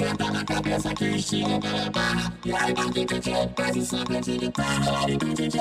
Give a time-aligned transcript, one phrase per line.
[0.00, 2.32] Canta na cabeça que o estilo dela é barra.
[2.46, 5.06] E aí, sempre de guitarra.
[5.06, 5.60] Do DJ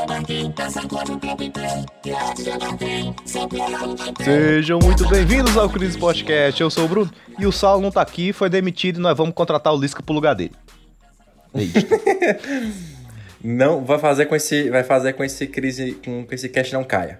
[0.55, 1.85] passa o tempo inteiro.
[2.05, 4.23] E a DJ sempre vai ter.
[4.23, 6.61] Sejam muito bem-vindos ao Cris Podcast.
[6.61, 9.35] Eu sou o Bruno e o Saulo não tá aqui, foi demitido e nós vamos
[9.35, 10.55] contratar o Lisca pro lugar dele.
[11.53, 12.97] É isso.
[13.43, 16.85] Não, vai fazer com esse, vai fazer com esse crise, com que esse cast não
[16.85, 17.19] caia.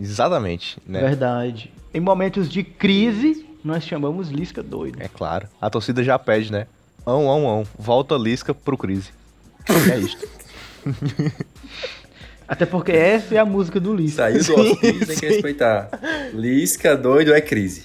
[0.00, 0.98] Exatamente, né?
[0.98, 1.72] Verdade.
[1.94, 5.00] Em momentos de crise, nós chamamos Lisca doido.
[5.00, 5.48] É claro.
[5.60, 6.66] A torcida já pede, né?
[7.06, 7.66] Ão, ão, ão.
[7.78, 9.10] Volta Lisca pro Crise.
[9.90, 10.28] É isto.
[12.48, 14.22] Até porque essa é a música do Lisca.
[14.22, 15.88] Saiu do hospício, tem que respeitar.
[16.32, 17.84] Lisca doido é crise.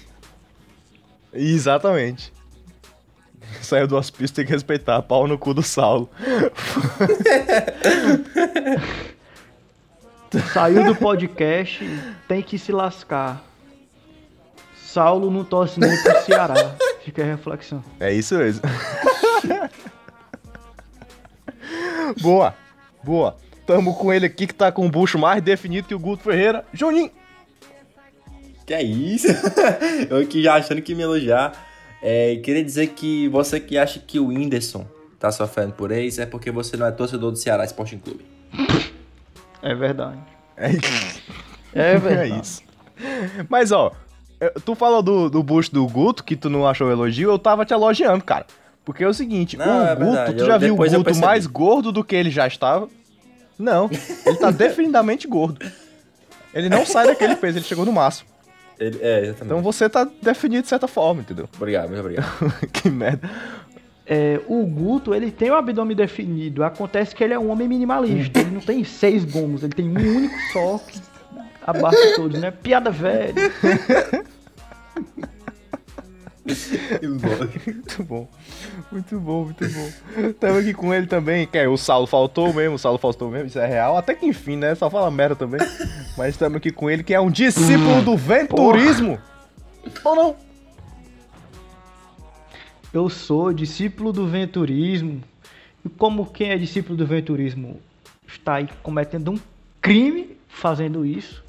[1.31, 2.33] Exatamente.
[3.61, 5.01] Saiu do hospício, tem que respeitar.
[5.03, 6.09] Pau no cu do Saulo.
[10.51, 11.87] Saiu do podcast,
[12.27, 13.43] tem que se lascar.
[14.95, 16.55] Saulo não torce nem pro Ceará.
[17.03, 17.83] Fica a reflexão.
[17.99, 18.61] É isso mesmo.
[22.21, 22.55] boa,
[23.03, 23.35] boa.
[23.67, 26.63] Tamo com ele aqui que tá com o bucho mais definido que o Guto Ferreira.
[26.71, 27.11] Juninho.
[28.65, 29.27] Que é isso?
[30.09, 31.51] Eu aqui já achando que me elogiar.
[32.01, 34.87] É, queria dizer que você que acha que o Whindersson
[35.19, 38.25] tá sofrendo por ex é porque você não é torcedor do Ceará Sporting Clube.
[39.61, 40.19] É verdade.
[40.55, 41.21] É isso.
[41.73, 42.31] É verdade.
[42.31, 42.63] É isso.
[43.49, 43.91] Mas, ó,
[44.65, 47.73] tu falou do, do bucho do Guto, que tu não achou elogio, eu tava te
[47.73, 48.45] elogiando, cara.
[48.83, 51.03] Porque é o seguinte, Não, o é Guto, verdade, tu eu- já viu o eu
[51.03, 52.87] Guto mais gordo do que ele já estava?
[53.57, 53.89] Não,
[54.25, 55.65] ele tá definitivamente gordo.
[56.53, 58.29] Ele não sai daquele peso, ele chegou no máximo.
[58.79, 59.45] Ele- é, exatamente.
[59.45, 61.47] Então você tá definido de certa forma, entendeu?
[61.55, 62.27] Obrigado, muito obrigado.
[62.71, 63.29] que merda.
[64.07, 66.63] É, o Guto, ele tem o abdômen definido.
[66.63, 68.39] Acontece que ele é um homem minimalista.
[68.39, 71.01] Ele não tem seis gomos, ele tem um único só que
[71.65, 72.51] abarca todos, né?
[72.51, 73.33] Piada velha.
[77.65, 78.29] Muito bom.
[78.91, 80.33] Muito bom, muito bom.
[80.39, 83.47] Tamo aqui com ele também, que é o Saulo faltou mesmo, o Saulo faltou mesmo,
[83.47, 83.97] isso é real.
[83.97, 84.75] Até que enfim, né?
[84.75, 85.59] Só fala merda também.
[86.17, 89.19] Mas estamos aqui com ele, que é um discípulo do venturismo.
[90.03, 90.35] Ou não?
[92.93, 95.21] Eu sou discípulo do venturismo.
[95.83, 97.79] E como quem é discípulo do venturismo
[98.27, 99.39] está aí cometendo um
[99.81, 101.43] crime fazendo isso,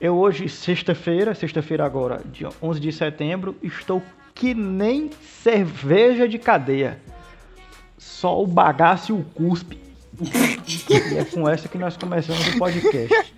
[0.00, 4.02] eu hoje, sexta-feira, sexta-feira agora, dia 11 de setembro, estou
[4.34, 5.10] que nem
[5.42, 6.98] cerveja de cadeia.
[7.96, 9.78] Só o bagaço e o cuspe.
[10.20, 13.32] e é com essa que nós começamos o podcast.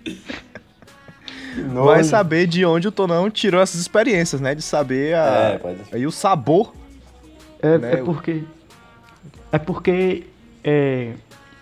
[1.73, 4.55] Vai saber de onde o Tonão tirou essas experiências, né?
[4.55, 5.25] De saber a...
[5.25, 5.79] É, pode.
[5.91, 6.73] aí o sabor.
[7.61, 8.43] É, Né, é porque.
[9.51, 10.23] É porque
[10.63, 11.13] é,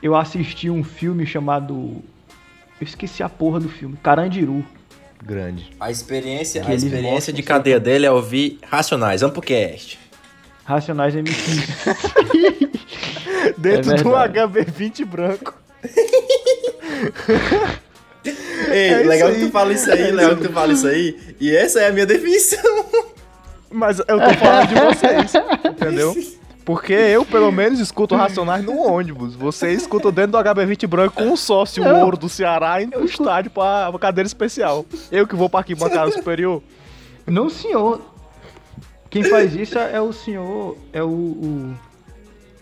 [0.01, 1.73] eu assisti um filme chamado.
[1.73, 3.97] Eu esqueci a porra do filme.
[4.01, 4.63] Carandiru.
[5.23, 5.69] Grande.
[5.79, 9.21] A experiência, Que a experiência de cadeia dele é ouvir Racionais.
[9.21, 9.99] Vamos pro cast.
[10.65, 11.61] Racionais MC.
[13.57, 14.39] Dentro de um verdade.
[14.39, 15.53] HB20 branco.
[18.69, 20.87] Ei, É legal que tu fala isso aí, É legal isso que tu fala isso
[20.87, 21.17] aí.
[21.39, 22.85] E essa é a minha definição.
[23.71, 25.33] Mas eu tô falando de vocês,
[25.65, 26.15] entendeu?
[26.69, 29.33] Porque eu, pelo menos, escuto Racionais no ônibus.
[29.33, 32.03] Você escuta dentro do HB20 branco com um sócio, o Não.
[32.03, 34.85] ouro do Ceará, indo pro estádio pra, cadeira especial.
[35.11, 36.61] Eu que vou pra aqui bancada superior.
[37.25, 37.99] Não, senhor.
[39.09, 40.77] Quem faz isso é o senhor.
[40.93, 41.07] É o.
[41.09, 41.73] o-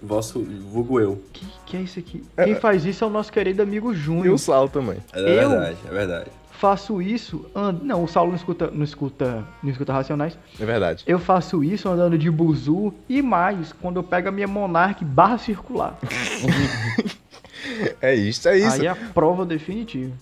[0.02, 0.40] Vosso
[0.72, 1.22] vulgo eu.
[1.34, 2.24] que, que é isso aqui?
[2.42, 4.36] Quem faz isso é o nosso querido amigo E Júnior.
[4.36, 5.00] o Sal também.
[5.12, 5.50] É Eu?
[5.50, 6.32] verdade, é verdade.
[6.60, 7.46] Faço isso.
[7.56, 9.44] and- Não, o Saulo não escuta, não escuta.
[9.62, 10.38] Não escuta Racionais.
[10.60, 11.04] É verdade.
[11.06, 15.38] Eu faço isso andando de buzu e mais quando eu pego a minha Monarch barra
[15.38, 15.98] circular.
[18.02, 18.76] É isso, é isso.
[18.82, 20.14] Aí é a prova definitiva.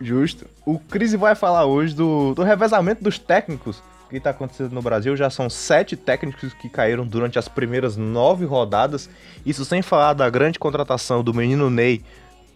[0.00, 0.46] Justo.
[0.64, 5.16] O Cris vai falar hoje do, do revezamento dos técnicos que está acontecendo no Brasil.
[5.16, 9.08] Já são sete técnicos que caíram durante as primeiras nove rodadas.
[9.44, 12.02] Isso sem falar da grande contratação do menino Ney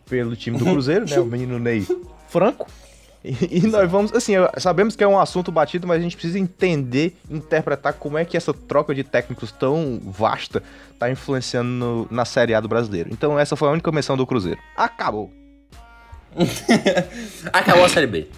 [0.08, 1.20] pelo time do Cruzeiro, né?
[1.20, 1.86] O menino Ney
[2.28, 2.66] Franco.
[3.24, 6.38] E, e nós vamos, assim, sabemos que é um assunto batido, mas a gente precisa
[6.38, 10.62] entender, interpretar como é que essa troca de técnicos tão vasta
[10.92, 13.08] está influenciando no- na Série A do brasileiro.
[13.10, 14.60] Então essa foi a única menção do Cruzeiro.
[14.76, 15.30] Acabou.
[17.52, 18.28] Acabou a série B.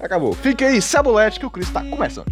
[0.00, 0.32] Acabou.
[0.32, 2.26] Fique aí, Cebulete, que o Cris tá começando.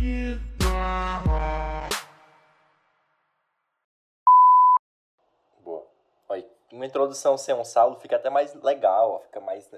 [5.63, 5.87] Boa.
[6.29, 9.69] Olha, uma introdução sem um Saulo fica até mais legal, ó, fica mais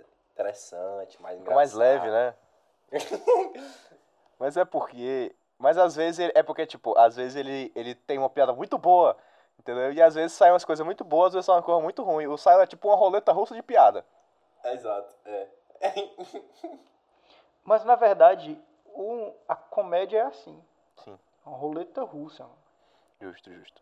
[0.42, 2.02] interessante, mais Fica mais engraçado.
[2.04, 2.34] leve, né?
[4.38, 5.34] Mas é porque.
[5.58, 8.76] Mas às vezes ele- é porque, tipo, às vezes ele, ele tem uma piada muito
[8.76, 9.16] boa,
[9.58, 9.92] entendeu?
[9.92, 12.26] E às vezes saem umas coisas muito boas, às vezes sai uma coisa muito ruim.
[12.26, 14.04] O Saio é tipo uma roleta russa de piada.
[14.64, 15.46] Exato, é.
[17.64, 20.60] Mas na verdade, o- a comédia é assim.
[21.04, 21.16] Sim.
[21.46, 22.44] Uma roleta russa.
[23.20, 23.80] Justo, justo.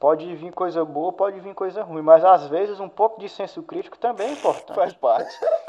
[0.00, 3.62] Pode vir coisa boa, pode vir coisa ruim, mas às vezes um pouco de senso
[3.62, 4.74] crítico também é importante.
[4.76, 5.34] Faz parte.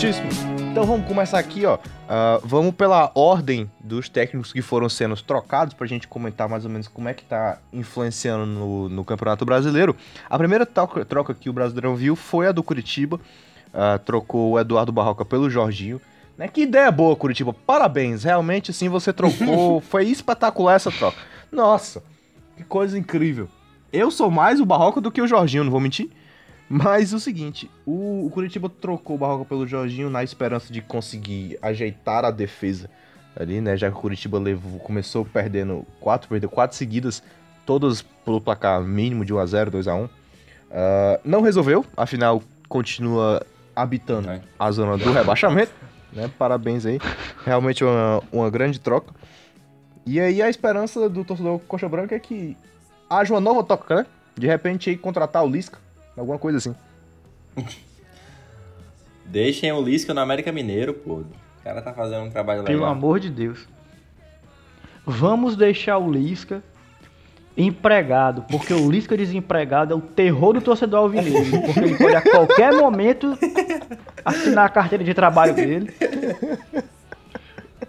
[0.00, 0.30] Justíssimo.
[0.70, 1.74] Então vamos começar aqui, ó.
[1.74, 6.70] Uh, vamos pela ordem dos técnicos que foram sendo trocados pra gente comentar mais ou
[6.70, 9.94] menos como é que tá influenciando no, no Campeonato Brasileiro.
[10.30, 13.20] A primeira troca, troca que o Brasileirão viu foi a do Curitiba.
[13.74, 16.00] Uh, trocou o Eduardo Barroca pelo Jorginho.
[16.38, 16.48] Né?
[16.48, 17.52] Que ideia boa, Curitiba.
[17.52, 18.24] Parabéns.
[18.24, 19.82] Realmente, sim, você trocou.
[19.86, 21.18] foi espetacular essa troca.
[21.52, 22.02] Nossa,
[22.56, 23.50] que coisa incrível.
[23.92, 26.10] Eu sou mais o Barroca do que o Jorginho, não vou mentir.
[26.72, 31.58] Mas o seguinte, o, o Curitiba trocou o Barroca pelo Jorginho na esperança de conseguir
[31.60, 32.88] ajeitar a defesa
[33.36, 33.76] ali, né?
[33.76, 37.24] Já que o Curitiba levou, começou perdendo quatro, perdeu quatro seguidas,
[37.66, 40.04] todas pelo placar mínimo de 1x0, 2x1.
[40.04, 40.10] Uh,
[41.24, 43.44] não resolveu, afinal continua
[43.74, 44.40] habitando é.
[44.56, 45.72] a zona do rebaixamento.
[46.12, 46.30] Né?
[46.38, 47.00] Parabéns aí.
[47.44, 49.12] Realmente uma, uma grande troca.
[50.06, 52.56] E aí a esperança do torcedor Coxa Branca é que
[53.08, 54.06] haja uma nova troca, né?
[54.36, 56.74] De repente aí contratar o Lisca Alguma coisa assim.
[59.24, 61.14] Deixem o Lisca no América Mineiro, pô.
[61.14, 61.24] O
[61.62, 62.74] cara tá fazendo um trabalho legal.
[62.74, 63.68] Pelo amor de Deus.
[65.06, 66.62] Vamos deixar o Lisca
[67.56, 72.22] empregado, porque o Lisca desempregado é o terror do torcedor alvinegro, porque ele pode a
[72.22, 73.36] qualquer momento
[74.24, 75.92] assinar a carteira de trabalho dele.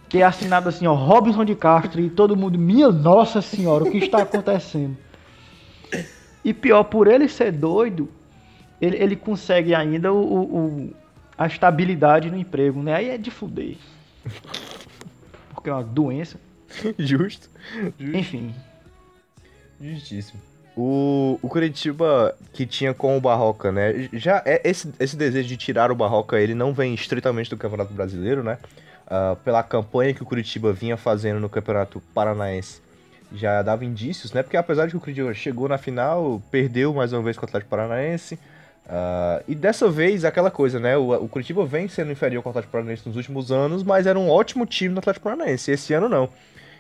[0.09, 3.91] Que é assinado assim, ó, Robinson de Castro e todo mundo, minha nossa senhora, o
[3.91, 4.97] que está acontecendo?
[6.43, 8.09] E pior, por ele ser doido,
[8.81, 10.93] ele, ele consegue ainda o, o,
[11.37, 12.95] a estabilidade no emprego, né?
[12.95, 13.75] Aí é de fuder.
[15.53, 16.39] Porque é uma doença.
[16.97, 17.49] Justo.
[17.99, 18.17] Justo.
[18.17, 18.53] Enfim.
[19.79, 20.41] Justíssimo.
[20.75, 24.09] O, o Curitiba que tinha com o Barroca, né?
[24.13, 27.93] Já é esse, esse desejo de tirar o Barroca, ele não vem estritamente do Campeonato
[27.93, 28.57] Brasileiro, né?
[29.05, 32.81] Uh, pela campanha que o Curitiba vinha fazendo no Campeonato Paranaense,
[33.33, 34.43] já dava indícios, né?
[34.43, 37.47] Porque apesar de que o Curitiba chegou na final, perdeu mais uma vez com o
[37.49, 38.37] Atlético Paranaense,
[38.91, 40.97] Uh, e dessa vez, aquela coisa, né?
[40.97, 44.19] O, o Curitiba vem sendo inferior com o Atlético Paranaense nos últimos anos, mas era
[44.19, 45.71] um ótimo time do Atlético Paranaense.
[45.71, 46.29] Esse ano não.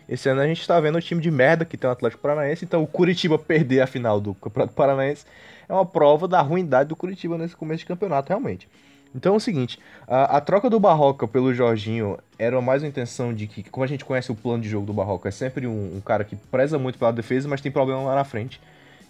[0.09, 2.65] Esse ano a gente tá vendo o time de merda que tem o Atlético Paranaense,
[2.65, 5.25] então o Curitiba perder a final do Campeonato Paranaense
[5.69, 8.67] é uma prova da ruindade do Curitiba nesse começo de campeonato, realmente.
[9.13, 9.77] Então é o seguinte,
[10.07, 13.87] a, a, troca do Barroca pelo Jorginho era mais uma intenção de que, como a
[13.87, 16.79] gente conhece o plano de jogo do Barroca, é sempre um, um cara que preza
[16.79, 18.59] muito pela defesa, mas tem problema lá na frente.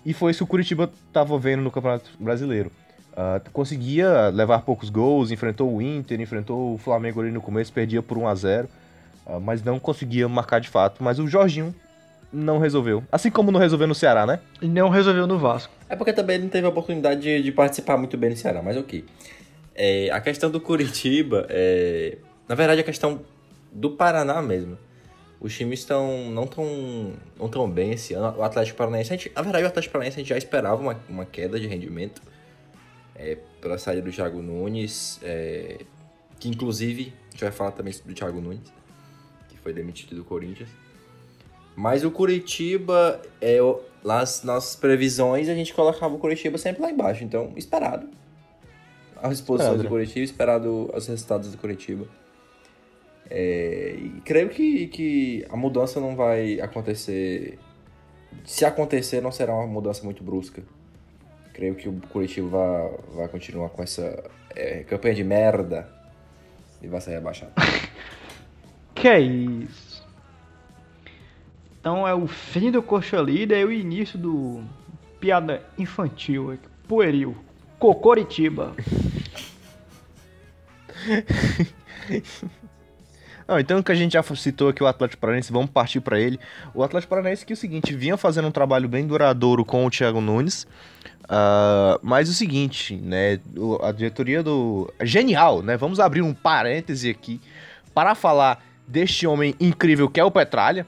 [0.06, 2.72] E foi isso que o Curitiba estava vendo no Campeonato Brasileiro.
[3.12, 8.02] Uh, conseguia levar poucos gols, enfrentou o Inter, enfrentou o Flamengo ali no começo, perdia
[8.02, 8.70] por 1 a 0 uh,
[9.34, 11.04] ah, mas não conseguia marcar de fato.
[11.04, 11.76] Mas o Jorginho
[12.34, 13.04] não resolveu.
[13.12, 14.40] Assim como não resolveu no Ceará, né?
[14.62, 15.74] E não resolveu no Vasco.
[15.90, 18.62] É porque também ele não teve a oportunidade de, de participar muito bem no Ceará,
[18.62, 19.04] mas ok.
[19.74, 23.22] É, a questão do Curitiba, é, na verdade a questão
[23.72, 24.78] do Paraná mesmo
[25.42, 28.38] os times estão não tão não tão bem esse ano.
[28.38, 31.04] O Atlético Paranaense, a gente, na verdade, o Atlético Paranaense a gente já esperava uma,
[31.10, 32.22] uma queda de rendimento
[33.16, 35.80] é, pela saída do Thiago Nunes, é,
[36.40, 38.72] que inclusive a gente vai falar também do Thiago Nunes,
[39.50, 40.70] que foi demitido do Corinthians.
[41.76, 43.58] Mas o Curitiba, é,
[44.04, 48.08] nas nossas previsões, a gente colocava o Curitiba sempre lá embaixo, então esperado.
[49.22, 49.88] As posições do?
[49.88, 52.08] Curitiba, esperado os resultados do Curitiba.
[53.30, 57.60] É, e creio que, que a mudança não vai acontecer.
[58.44, 60.64] Se acontecer, não será uma mudança muito brusca.
[61.54, 64.24] Creio que o Curitiba vai, vai continuar com essa
[64.56, 65.88] é, campanha de merda
[66.82, 67.52] e vai sair abaixado.
[68.96, 70.04] que é isso?
[71.80, 74.64] Então é o fim do Coxa Líder e o início do
[75.20, 77.36] piada infantil, pueril.
[77.80, 78.76] Cocoritiba.
[83.48, 86.40] Não, então que a gente já citou aqui o Atlético Paranaense, vamos partir para ele.
[86.74, 89.90] O Atlético Paranaense que é o seguinte, vinha fazendo um trabalho bem duradouro com o
[89.90, 90.66] Thiago Nunes.
[91.24, 93.40] Uh, mas o seguinte, né,
[93.84, 95.76] a diretoria do genial, né?
[95.76, 97.42] Vamos abrir um parêntese aqui
[97.94, 100.86] para falar deste homem incrível que é o Petralha,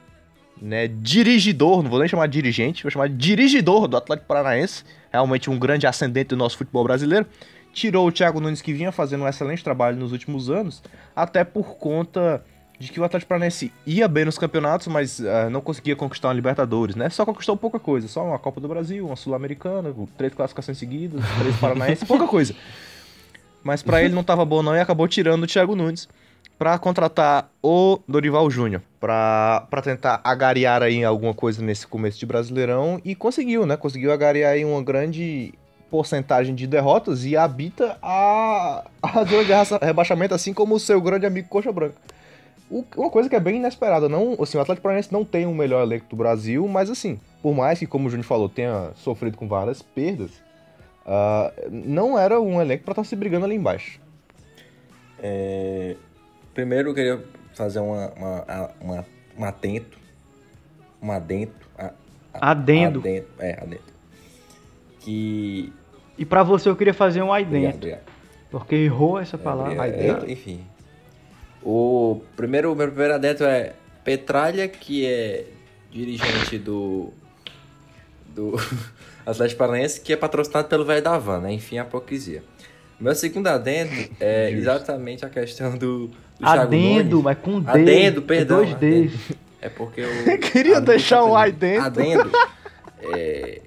[0.60, 0.88] né?
[0.88, 5.50] Dirigidor, não vou nem chamar de dirigente, vou chamar de dirigidor do Atlético Paranaense, realmente
[5.50, 7.26] um grande ascendente do nosso futebol brasileiro
[7.74, 10.82] tirou o Thiago Nunes, que vinha fazendo um excelente trabalho nos últimos anos,
[11.14, 12.42] até por conta
[12.78, 16.34] de que o Atlético Paranaense ia bem nos campeonatos, mas uh, não conseguia conquistar uma
[16.34, 17.10] Libertadores, né?
[17.10, 21.56] Só conquistou pouca coisa, só uma Copa do Brasil, uma Sul-Americana, três classificações seguidas, três
[21.56, 22.54] Paranaense, pouca coisa.
[23.62, 26.08] Mas para ele não tava bom não e acabou tirando o Thiago Nunes.
[26.58, 33.00] para contratar o Dorival Júnior, para tentar agariar aí alguma coisa nesse começo de Brasileirão
[33.04, 33.76] e conseguiu, né?
[33.76, 35.52] Conseguiu agariar aí uma grande
[35.94, 41.24] porcentagem de derrotas e habita a, a zona de rebaixamento, assim como o seu grande
[41.24, 41.94] amigo Coxa Branca.
[42.68, 45.54] O, uma coisa que é bem inesperada, não, assim, o Atlético Paranaense não tem o
[45.54, 49.36] melhor elenco do Brasil, mas assim, por mais que, como o Júnior falou, tenha sofrido
[49.36, 50.32] com várias perdas,
[51.06, 54.00] uh, não era um elenco para estar tá se brigando ali embaixo.
[55.22, 55.94] É...
[56.54, 57.24] Primeiro eu queria
[57.54, 59.06] fazer uma, uma, uma,
[59.38, 59.96] um atento,
[61.00, 61.70] um adento.
[61.78, 61.92] A,
[62.32, 62.98] a, adendo.
[62.98, 63.26] adendo.
[63.38, 63.94] É, adendo.
[64.98, 65.72] Que
[66.16, 67.76] e para você eu queria fazer um aí dentro.
[67.76, 68.14] Obrigado, obrigado.
[68.50, 69.82] Porque errou essa palavra.
[69.82, 70.30] aí dentro.
[70.30, 70.60] Enfim.
[71.62, 73.72] O primeiro, o meu primeiro adentro é
[74.04, 75.46] Petralha, que é
[75.90, 77.12] dirigente do.
[78.28, 78.54] do
[79.26, 81.52] Atlético Paranaense, que é patrocinado pelo velho da Van, né?
[81.52, 82.42] Enfim, a hipocrisia.
[83.00, 87.70] Meu segundo adendo é exatamente a questão do, do Adendo, mas com D.
[87.70, 88.58] Adendo, perdão.
[88.58, 89.32] Dois Ds.
[89.60, 90.38] É porque eu.
[90.52, 91.86] queria deixar um aí dentro.
[91.86, 92.30] Adendo.
[93.00, 93.62] É,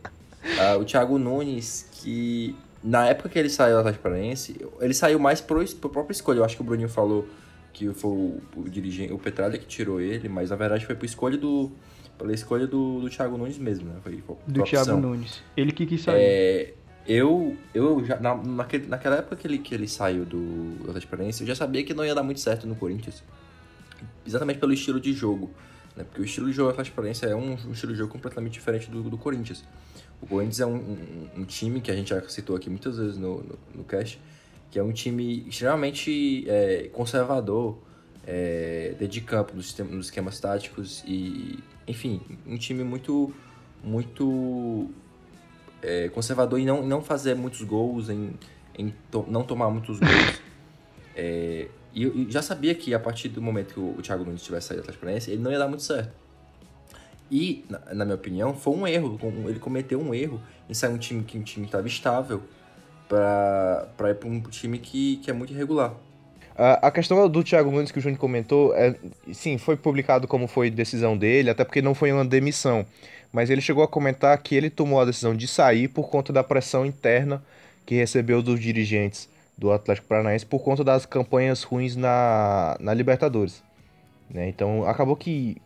[0.80, 5.42] o Thiago Nunes que na época que ele saiu do Atlético Paranaense, ele saiu mais
[5.42, 6.40] pro, pro próprio escolha.
[6.40, 7.28] Eu acho que o Bruninho falou
[7.74, 11.06] que foi o, o dirigente, o Petralha que tirou ele, mas na verdade foi por
[11.06, 11.72] escolha do
[12.18, 14.00] pela escolha do, do Thiago Nunes mesmo, né?
[14.02, 15.44] Foi, foi do Thiago Nunes.
[15.56, 16.20] Ele que quis sair.
[16.20, 16.74] É,
[17.08, 21.42] eu, eu já, na, naquele, naquela época que ele, que ele saiu do Atlético Paranaense,
[21.42, 23.24] eu já sabia que não ia dar muito certo no Corinthians.
[24.26, 25.52] Exatamente pelo estilo de jogo.
[25.96, 26.04] Né?
[26.04, 28.54] Porque o estilo de jogo do Atlético Paranaense é um, um estilo de jogo completamente
[28.54, 29.64] diferente do, do Corinthians.
[30.22, 33.18] O Corinthians é um, um, um, time que a gente já citou aqui muitas vezes
[33.18, 34.20] no, no, no cast,
[34.72, 37.78] que é um time extremamente é, conservador,
[38.26, 43.34] é, de campo, nos, esquemas táticos e, enfim, um time muito,
[43.82, 44.90] muito
[45.82, 48.34] é, conservador em não, não fazer muitos gols, em,
[48.78, 50.42] em to, não tomar muitos gols.
[51.16, 54.68] É, e eu já sabia que a partir do momento que o Thiago Nunes tivesse
[54.68, 56.12] saído da Atlético ele não ia dar muito certo.
[57.30, 59.20] E, na, na, minha opinião, foi um erro.
[59.48, 62.42] Ele cometeu um erro em sair um time que um time estava estável
[63.08, 65.94] para ir para um time que, que é muito irregular.
[66.58, 68.96] A questão do Thiago Nunes que o Júnior comentou, é,
[69.32, 72.84] sim, foi publicado como foi decisão dele, até porque não foi uma demissão.
[73.32, 76.44] Mas ele chegou a comentar que ele tomou a decisão de sair por conta da
[76.44, 77.44] pressão interna
[77.86, 83.64] que recebeu dos dirigentes do Atlético Paranaense por conta das campanhas ruins na, na Libertadores.
[84.30, 84.50] Né?
[84.50, 85.58] Então acabou que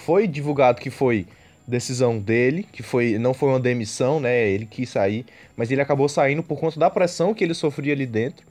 [0.00, 1.26] foi divulgado que foi
[1.66, 4.48] decisão dele, que foi não foi uma demissão, né?
[4.48, 5.24] Ele quis sair,
[5.56, 8.44] mas ele acabou saindo por conta da pressão que ele sofria ali dentro,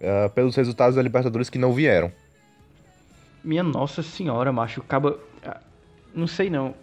[0.00, 2.12] uh, pelos resultados da Libertadores que não vieram.
[3.42, 5.18] Minha nossa senhora, macho, acaba.
[5.44, 5.60] Ah,
[6.14, 6.74] não sei não.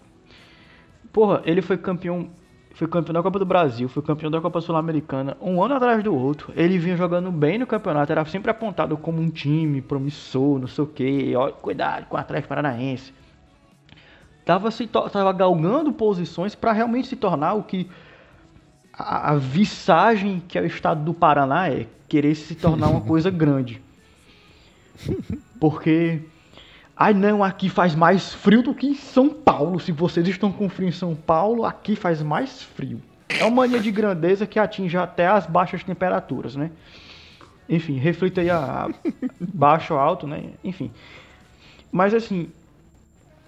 [1.13, 2.29] Porra, ele foi campeão.
[2.73, 6.15] Foi campeão da Copa do Brasil, foi campeão da Copa Sul-Americana, um ano atrás do
[6.15, 6.53] outro.
[6.55, 10.83] Ele vinha jogando bem no campeonato, era sempre apontado como um time promissor, não sei
[10.83, 11.33] o quê.
[11.35, 13.11] Ó, cuidado com o Atlético Paranaense
[14.47, 17.89] estava se tava galgando posições para realmente se tornar o que
[18.93, 23.29] a, a visagem que é o estado do Paraná é querer se tornar uma coisa
[23.29, 23.81] grande.
[25.59, 26.21] Porque
[26.95, 29.81] ai não, aqui faz mais frio do que em São Paulo.
[29.81, 33.01] Se vocês estão com frio em São Paulo, aqui faz mais frio.
[33.27, 36.71] É uma mania de grandeza que atinge até as baixas temperaturas, né?
[37.67, 38.89] Enfim, reflita aí a, a
[39.41, 40.51] baixo ou alto, né?
[40.63, 40.89] Enfim.
[41.91, 42.49] Mas assim,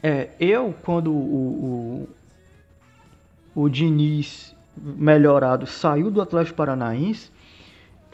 [0.02, 2.08] é, eu, quando o,
[3.56, 7.32] o, o Diniz melhorado saiu do Atlético Paranaense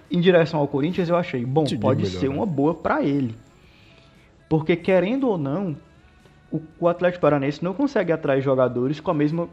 [0.10, 3.36] em direção ao Corinthians, eu achei, bom, pode ser uma boa para ele.
[4.50, 5.76] Porque querendo ou não,
[6.52, 9.50] o, o Atlético Paranaense não consegue atrair jogadores com a mesma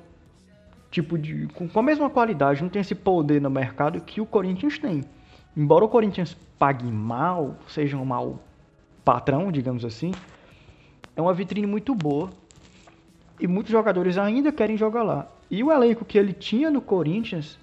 [0.91, 4.27] tipo de com, com a mesma qualidade, não tem esse poder no mercado que o
[4.27, 5.03] Corinthians tem.
[5.57, 8.39] Embora o Corinthians pague mal, seja um mau
[9.05, 10.12] patrão, digamos assim,
[11.16, 12.31] é uma vitrine muito boa
[13.40, 15.28] e muitos jogadores ainda querem jogar lá.
[15.50, 17.59] E o elenco que ele tinha no Corinthians,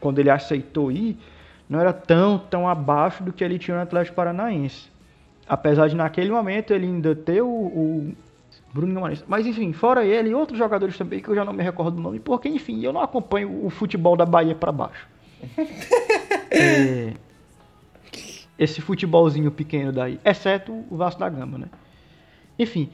[0.00, 1.18] quando ele aceitou ir,
[1.68, 4.88] não era tão, tão abaixo do que ele tinha no Atlético Paranaense.
[5.48, 8.14] Apesar de naquele momento ele ainda ter o, o
[8.72, 9.24] Bruno Guimarães.
[9.26, 12.20] Mas enfim, fora ele, outros jogadores também que eu já não me recordo do nome,
[12.20, 15.08] porque enfim, eu não acompanho o futebol da Bahia para baixo.
[16.50, 17.12] é,
[18.58, 21.68] esse futebolzinho pequeno daí, exceto o Vasco da Gama, né?
[22.58, 22.90] Enfim,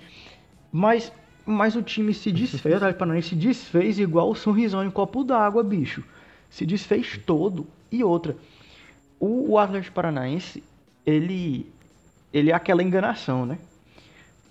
[0.73, 1.13] mas,
[1.47, 5.23] mas o time se desfez, o Atlético Paranaense se desfez igual o sorrisão em copo
[5.23, 6.03] d'água, bicho.
[6.51, 7.67] Se desfez todo.
[7.91, 8.37] E outra,
[9.21, 10.63] o, o Atlético Paranaense,
[11.07, 11.71] ele,
[12.33, 13.59] ele é aquela enganação, né?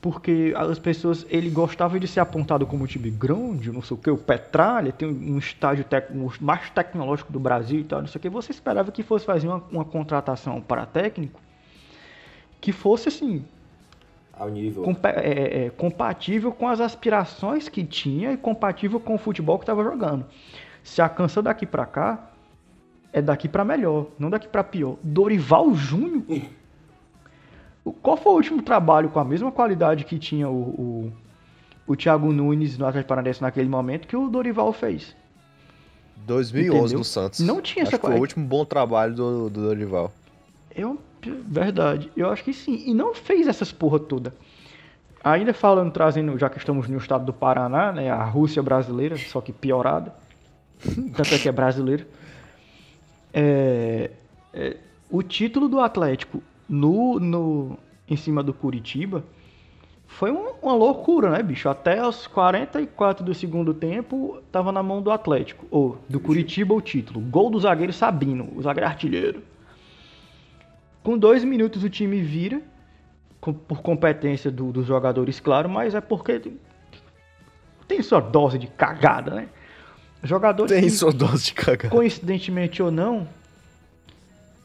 [0.02, 4.00] Porque as pessoas ele gostava de ser apontado como um time grande, não sei o
[4.00, 8.18] que, o Petralha tem um estágio técnico mais tecnológico do Brasil e tal, não sei
[8.18, 8.30] o que.
[8.30, 11.40] Você esperava que fosse fazer uma, uma contratação para técnico
[12.60, 13.46] que fosse assim,
[14.34, 14.82] Ao nível.
[14.84, 19.64] compa- é, é, compatível com as aspirações que tinha e compatível com o futebol que
[19.64, 20.26] estava jogando.
[20.84, 22.32] Se alcança daqui pra cá,
[23.14, 24.96] é daqui pra melhor, não daqui pra pior.
[25.04, 26.24] Dorival Júnior?
[28.02, 31.14] Qual foi o último trabalho com a mesma qualidade que tinha o, o,
[31.88, 35.16] o Thiago Nunes no Atlético Paranaense naquele momento que o Dorival fez?
[36.28, 37.00] 2011 Entendeu?
[37.00, 37.40] no Santos.
[37.40, 40.12] Não tinha Acho essa que foi o último bom trabalho do, do Dorival.
[40.76, 41.00] Eu,
[41.48, 42.84] verdade, eu acho que sim.
[42.86, 44.34] E não fez essas porra toda.
[45.24, 49.42] Ainda falando, trazendo, já que estamos no estado do Paraná, né, a Rússia brasileira, só
[49.42, 50.14] que piorada.
[51.16, 52.08] Tanto é que é brasileira.
[53.34, 54.12] É,
[54.54, 54.78] é,
[55.10, 56.42] o título do Atlético
[56.72, 59.24] no, no, em cima do Curitiba
[60.08, 61.68] foi um- uma loucura, né, bicho?
[61.70, 65.66] Até os 44 do segundo tempo tava na mão do Atlético.
[65.70, 67.20] Ou do Curitiba o título.
[67.22, 69.44] Gol do zagueiro Sabino, o zagueiro artilheiro.
[71.04, 72.62] Com dois minutos o time vira,
[73.40, 76.42] com- por competência do- dos jogadores, claro, mas é porque
[77.88, 79.50] tem sua dose de cagada, né?
[80.24, 81.92] Jogadores Tem que, sua dose de cagar.
[81.92, 83.28] coincidentemente ou não,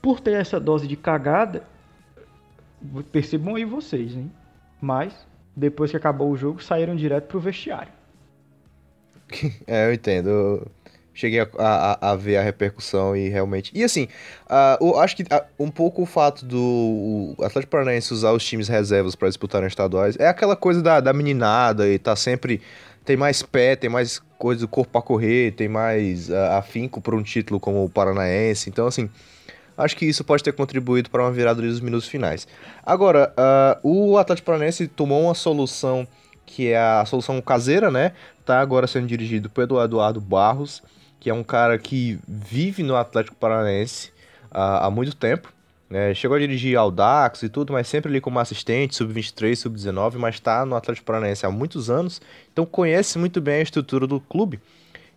[0.03, 1.63] por ter essa dose de cagada,
[3.13, 4.31] percebam aí vocês, hein?
[4.81, 5.13] Mas,
[5.55, 7.93] depois que acabou o jogo, saíram direto pro vestiário.
[9.67, 10.29] É, eu entendo.
[10.29, 10.67] Eu
[11.15, 13.73] cheguei a, a- a ver a repercussão e realmente.
[13.75, 14.07] E assim,
[14.49, 18.45] ah, eu acho que ah, um pouco o fato do o Atlético Paranaense usar os
[18.45, 22.61] times reservas para disputarem estaduais é aquela coisa da, da meninada e tá sempre.
[23.05, 27.15] Tem mais pé, tem mais coisa do corpo pra correr, tem mais ah, afinco para
[27.17, 28.69] um título como o Paranaense.
[28.69, 29.09] Então, assim.
[29.77, 32.47] Acho que isso pode ter contribuído para uma virada dos minutos finais.
[32.85, 36.07] Agora, ah, o Atlético Paranaense tomou uma solução
[36.47, 38.13] que é a solução caseira, né?
[38.45, 40.83] Tá agora sendo dirigido pelo Eduardo Barros,
[41.19, 44.13] que é um cara que vive no Atlético Paranaense
[44.51, 45.53] ah, há muito tempo.
[45.91, 46.15] né?
[46.15, 50.65] Chegou a dirigir Audax e tudo, mas sempre ali como assistente, sub-23, sub-19, mas está
[50.65, 52.21] no Atlético Paranaense há muitos anos,
[52.53, 54.61] então conhece muito bem a estrutura do clube.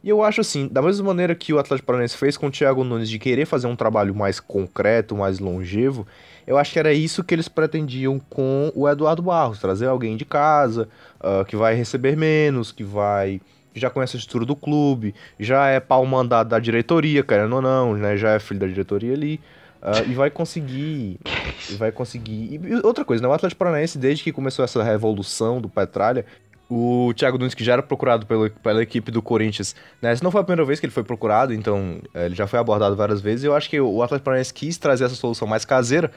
[0.03, 2.83] E eu acho assim, da mesma maneira que o Atlético Paranaense fez com o Thiago
[2.83, 6.07] Nunes de querer fazer um trabalho mais concreto, mais longevo,
[6.47, 10.23] eu acho que era isso que eles pretendiam com o Eduardo Barros, trazer alguém de
[10.25, 10.87] casa,
[11.19, 13.41] ah, que vai receber menos, que vai
[13.75, 17.93] já conhece a estrutura do clube, já é pau mandado da diretoria, querendo ou não,
[17.93, 19.39] né, já é filho da diretoria ali,
[19.81, 21.19] ah, e vai conseguir,
[21.69, 22.59] e vai conseguir.
[22.63, 26.25] E outra coisa, né, o Atlético Paranaense desde que começou essa revolução do Petralha,
[26.69, 30.11] o Thiago Nunes, que já era procurado pelo, pela equipe do Corinthians, né?
[30.11, 32.59] Essa não foi a primeira vez que ele foi procurado, então é, ele já foi
[32.59, 33.43] abordado várias vezes.
[33.43, 36.11] E eu acho que o Atlético Paranaense quis trazer essa solução mais caseira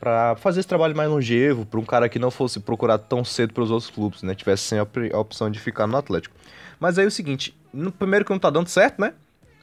[0.00, 3.52] para fazer esse trabalho mais longevo, para um cara que não fosse procurado tão cedo
[3.52, 4.34] pelos outros clubes, né?
[4.34, 6.34] Tivesse sempre a opção de ficar no Atlético.
[6.80, 9.12] Mas aí é o seguinte, no primeiro que não tá dando certo, né?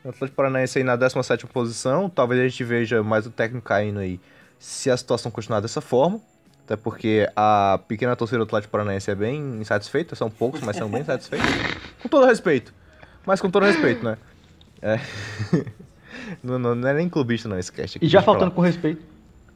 [0.03, 3.99] O Atlético Paranaense aí na 17ª posição, talvez a gente veja mais o técnico caindo
[3.99, 4.19] aí
[4.59, 6.21] se a situação continuar dessa forma.
[6.65, 10.89] Até porque a pequena torcida do Atlético Paranaense é bem insatisfeita, são poucos, mas são
[10.89, 11.47] bem insatisfeitos.
[12.01, 12.73] Com todo respeito.
[13.23, 14.17] Mas com todo respeito, né?
[14.81, 14.99] É.
[16.43, 18.05] não, não, não é nem clubista não esse cast aqui.
[18.07, 19.03] E já faltando com respeito,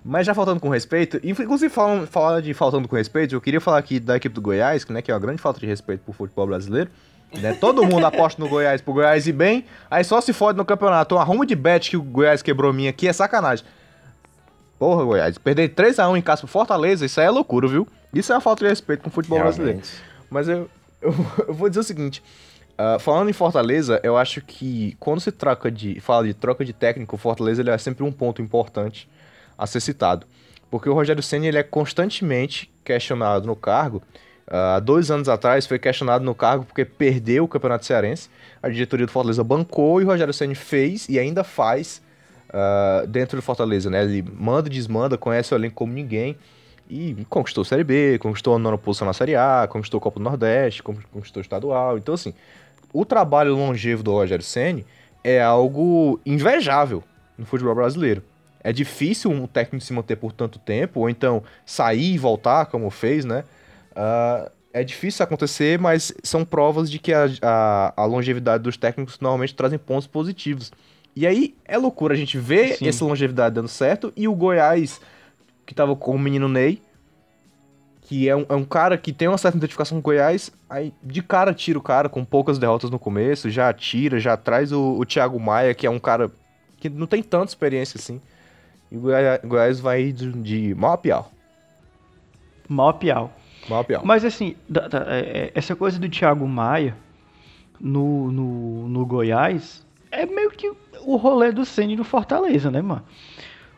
[0.06, 3.80] Mas já faltando com respeito, inclusive falando, falar de faltando com respeito, eu queria falar
[3.80, 6.13] aqui da equipe do Goiás, que, né, que é uma grande falta de respeito pro
[6.13, 6.91] futebol brasileiro.
[7.34, 7.54] Né?
[7.54, 11.15] Todo mundo aposta no Goiás pro Goiás ir bem, aí só se fode no campeonato.
[11.15, 13.65] Uma arruma de bet que o Goiás quebrou minha aqui é sacanagem.
[14.80, 17.86] Porra, Goiás, perder 3x1 em casa pro Fortaleza, isso aí é loucura, viu?
[18.13, 19.80] Isso é uma falta de respeito com o futebol brasileiro.
[19.80, 20.04] Realmente.
[20.30, 20.70] Mas eu,
[21.02, 21.13] eu,
[21.50, 22.24] eu vou dizer o seguinte.
[22.78, 26.00] ah, falando em Fortaleza, eu acho que quando se troca de.
[26.00, 29.10] fala de troca de técnico, o Fortaleza ele é sempre um ponto importante
[29.58, 30.26] a ser citado.
[30.72, 34.02] Porque o Rogério Senna ele é constantemente questionado no cargo.
[34.48, 38.30] Há dois anos atrás foi questionado no cargo porque perdeu o Campeonato Cearense.
[38.63, 42.02] A diretoria do Fortaleza bancou e o Rogério Senna fez e ainda faz
[42.53, 44.03] ah, dentro do Fortaleza, né?
[44.03, 46.38] Ele manda desmanda, conhece o elenco como ninguém.
[46.89, 50.19] E conquistou a Série B, conquistou a nona posição na Série A, conquistou a Copa
[50.19, 51.97] do Nordeste, con- conquistou o estadual.
[51.99, 52.33] Então, assim,
[52.91, 54.85] o trabalho longevo do Rogério Ceni
[55.23, 57.03] é algo invejável
[57.38, 58.23] no futebol brasileiro.
[58.63, 62.89] É difícil um técnico se manter por tanto tempo, ou então sair e voltar, como
[62.89, 63.43] fez, né?
[63.95, 69.19] Ah, é difícil acontecer, mas são provas de que a, a, a longevidade dos técnicos
[69.19, 70.71] normalmente trazem pontos positivos.
[71.15, 72.88] E aí é loucura a gente ver Sim.
[72.88, 75.02] essa longevidade dando certo e o Goiás,
[75.65, 76.82] que tava com o menino Ney,
[78.02, 80.93] que é um, é um cara que tem uma certa identificação com o Goiás, aí
[81.04, 84.98] de cara tira o cara com poucas derrotas no começo, já tira, já traz o,
[84.98, 86.32] o Thiago Maia, que é um cara
[86.78, 88.19] que não tem tanta experiência assim.
[88.91, 91.30] E o Goiás, Goiás vai de, de mal a pior.
[92.67, 93.32] mal piau.
[93.67, 94.04] Mal a pior.
[94.06, 96.95] Mas assim, da- da- é- é- essa coisa do Thiago Maia
[97.80, 100.72] no, no, no Goiás é meio que
[101.13, 103.04] o rolê do Ceni no Fortaleza, né, mano?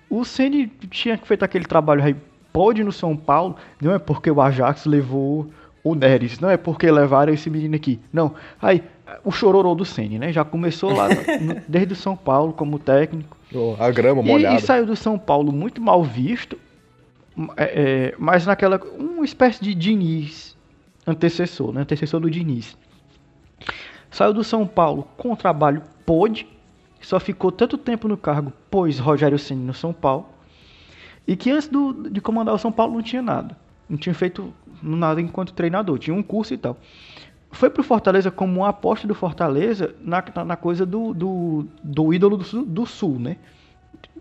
[0.10, 2.15] O Ceni tinha feito aquele trabalho aí
[2.52, 5.50] pode no São Paulo, não é porque o Ajax levou
[5.82, 8.02] o Neres, não é porque levaram esse menino aqui.
[8.12, 8.36] Não.
[8.62, 8.84] Aí,
[9.24, 10.34] o chororô do Ceni, né?
[10.34, 11.08] Já começou lá
[11.39, 13.38] no, desde o São Paulo como técnico.
[13.54, 14.56] Oh, a grama molhada.
[14.56, 16.60] E, e, saiu do São Paulo muito mal visto,
[17.56, 18.78] é, é, mas naquela.
[18.98, 20.58] uma espécie de Diniz
[21.08, 21.82] antecessor, né?
[21.82, 22.78] Antecessor do Diniz.
[24.10, 26.46] Saiu do São Paulo com trabalho pôde,
[27.06, 30.28] só ficou tanto tempo no cargo, pois Rogério Ceni no São Paulo,
[31.28, 33.58] e que antes do, de comandar o São Paulo não tinha nada.
[33.90, 36.78] Não tinha feito nada enquanto treinador, tinha um curso e tal.
[37.52, 42.14] Foi pro Fortaleza como uma aposta do Fortaleza na, na, na coisa do, do, do
[42.14, 43.38] ídolo do, do, Sul, né?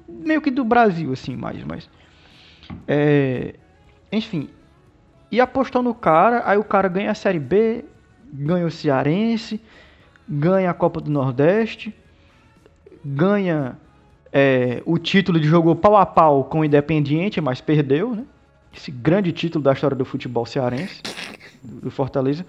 [0.09, 1.89] Meio que do Brasil, assim, mais, mas...
[2.87, 3.55] É,
[4.11, 4.49] enfim,
[5.31, 7.85] e apostou no cara, aí o cara ganha a Série B,
[8.33, 9.61] ganha o Cearense,
[10.29, 11.95] ganha a Copa do Nordeste,
[13.05, 13.77] ganha
[14.33, 18.25] é, o título de jogo pau a pau com o Independiente, mas perdeu, né?
[18.73, 21.03] Esse grande título da história do futebol cearense,
[21.63, 22.47] do Fortaleza.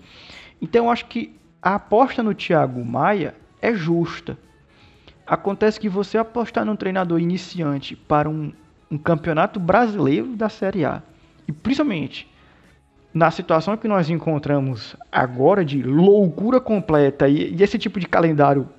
[0.62, 4.38] Então acho que a aposta no Thiago Maia é justa.
[5.26, 8.52] Acontece que você apostar num treinador iniciante para um,
[8.90, 11.02] um campeonato brasileiro da Série A,
[11.48, 12.30] e principalmente
[13.14, 18.70] na situação que nós encontramos agora de loucura completa e, e esse tipo de calendário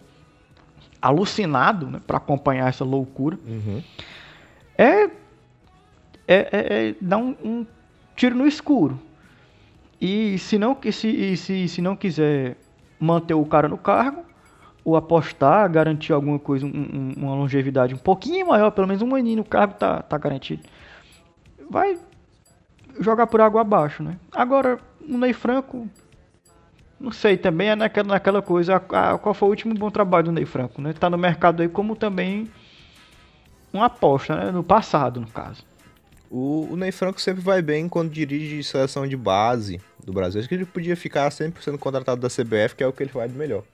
[1.02, 3.82] alucinado né, para acompanhar essa loucura, uhum.
[4.78, 5.10] é, é,
[6.28, 7.66] é, é, dar um, um,
[8.14, 8.98] tiro no escuro.
[10.00, 12.56] E se não, se, se, se não quiser
[12.98, 14.24] manter o cara no cargo,
[14.84, 19.38] ou apostar, garantir alguma coisa, um, uma longevidade um pouquinho maior, pelo menos um aninho
[19.38, 20.62] no cargo tá, tá garantido.
[21.70, 21.98] Vai
[22.98, 24.16] jogar por água abaixo, né?
[24.32, 25.88] Agora, o Ney Franco,
[27.02, 30.26] não sei, também é naquela, naquela coisa, a, a, qual foi o último bom trabalho
[30.26, 30.92] do Ney Franco, né?
[30.92, 32.48] Tá no mercado aí como também
[33.72, 34.50] uma aposta, né?
[34.52, 35.64] No passado, no caso.
[36.30, 40.38] O, o Ney Franco sempre vai bem quando dirige seleção de base do Brasil.
[40.38, 43.10] Acho que ele podia ficar sempre sendo contratado da CBF, que é o que ele
[43.10, 43.64] faz de melhor.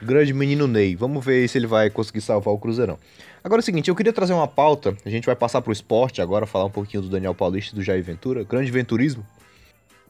[0.00, 0.94] Grande menino Ney.
[0.94, 2.96] Vamos ver se ele vai conseguir salvar o Cruzeirão.
[3.42, 4.96] Agora é o seguinte, eu queria trazer uma pauta.
[5.04, 7.82] A gente vai passar pro esporte agora, falar um pouquinho do Daniel Paulista e do
[7.82, 8.44] Jair Ventura.
[8.44, 9.26] Grande venturismo.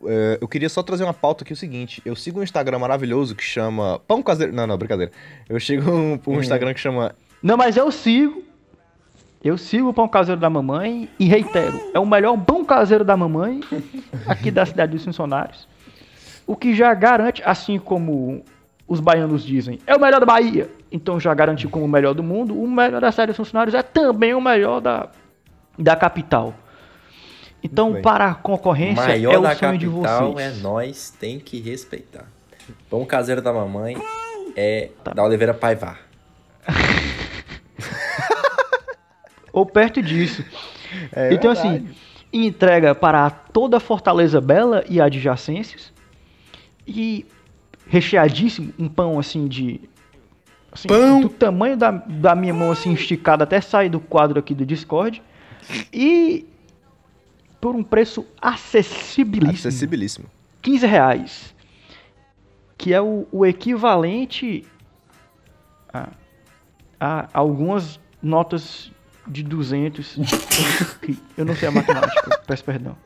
[0.04, 2.02] É, eu queria só trazer uma pauta aqui, o seguinte.
[2.04, 3.98] Eu sigo um Instagram maravilhoso que chama...
[4.06, 4.52] Pão Caseiro...
[4.52, 5.12] Não, não, brincadeira.
[5.48, 7.14] Eu sigo um, um Instagram que chama...
[7.42, 8.44] Não, mas eu sigo.
[9.44, 13.16] Eu sigo o pão caseiro da mamãe e reitero, é o melhor pão caseiro da
[13.16, 13.60] mamãe
[14.26, 15.68] aqui da cidade dos funcionários.
[16.44, 18.42] O que já garante, assim como
[18.88, 22.24] os baianos dizem, é o melhor da Bahia, então já garantiu como o melhor do
[22.24, 25.10] mundo, o melhor da série dos funcionários é também o melhor da,
[25.78, 26.52] da capital.
[27.66, 30.38] Então, para a concorrência, Maior é o sonho capital de vocês.
[30.38, 32.24] é nós, tem que respeitar.
[32.88, 33.96] Pão caseiro da mamãe
[34.56, 35.12] é tá.
[35.12, 36.00] da Oliveira Paivar.
[39.52, 40.44] Ou perto disso.
[41.12, 41.90] É então, assim, verdade.
[41.90, 45.92] assim, entrega para toda a Fortaleza Bela e adjacências.
[46.86, 47.26] E
[47.88, 49.80] recheadíssimo, um pão assim de.
[50.70, 51.20] Assim, pão!
[51.22, 55.20] Do tamanho da, da minha mão assim esticada até sair do quadro aqui do Discord.
[55.92, 56.46] E
[57.60, 59.68] por um preço acessibilíssimo.
[59.68, 60.26] Acessibilíssimo.
[60.62, 61.54] 15 reais.
[62.76, 64.64] Que é o, o equivalente
[65.92, 66.10] a,
[67.00, 68.90] a algumas notas
[69.26, 70.18] de 200.
[71.36, 72.96] eu não sei a matemática, peço perdão.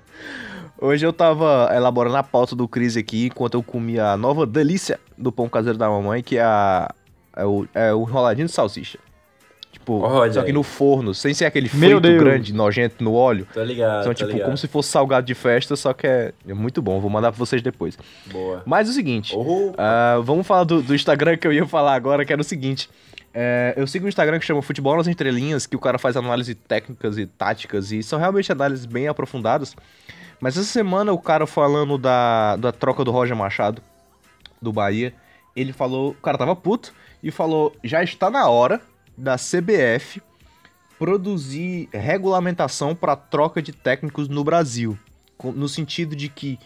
[0.78, 4.98] Hoje eu tava elaborando a pauta do Cris aqui, enquanto eu comia a nova delícia
[5.16, 6.90] do pão caseiro da mamãe, que é, a,
[7.36, 8.98] é, o, é o enroladinho de salsicha.
[9.72, 13.46] Tipo, Olha só que no forno, sem ser aquele frito grande, nojento no óleo.
[13.52, 14.46] Tô ligado, Então, tipo, ligado.
[14.46, 17.00] como se fosse salgado de festa, só que é, é muito bom.
[17.00, 17.96] Vou mandar pra vocês depois.
[18.26, 18.62] Boa.
[18.66, 22.24] Mas é o seguinte, uh, vamos falar do, do, Instagram que eu ia falar agora,
[22.24, 22.90] que era o seguinte.
[23.32, 26.52] É, eu sigo um Instagram que chama Futebol nas Entrelinhas, que o cara faz análise
[26.54, 29.76] técnicas e táticas, e são realmente análises bem aprofundadas.
[30.40, 33.80] Mas essa semana o cara falando da, da troca do Roger Machado
[34.60, 35.14] do Bahia,
[35.54, 38.80] ele falou, o cara tava puto e falou: "Já está na hora
[39.20, 40.22] da CBF
[40.98, 44.98] produzir regulamentação para troca de técnicos no Brasil,
[45.42, 46.58] no sentido de que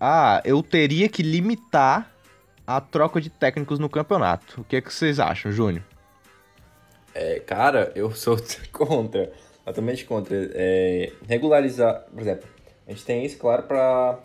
[0.00, 2.10] ah, eu teria que limitar
[2.66, 4.60] a troca de técnicos no campeonato.
[4.60, 5.84] O que é que vocês acham, Júnior?
[7.14, 8.36] É, cara, eu sou
[8.72, 9.32] contra,
[9.64, 10.34] totalmente contra.
[10.54, 12.48] É, regularizar, por exemplo,
[12.86, 14.18] a gente tem isso, claro, para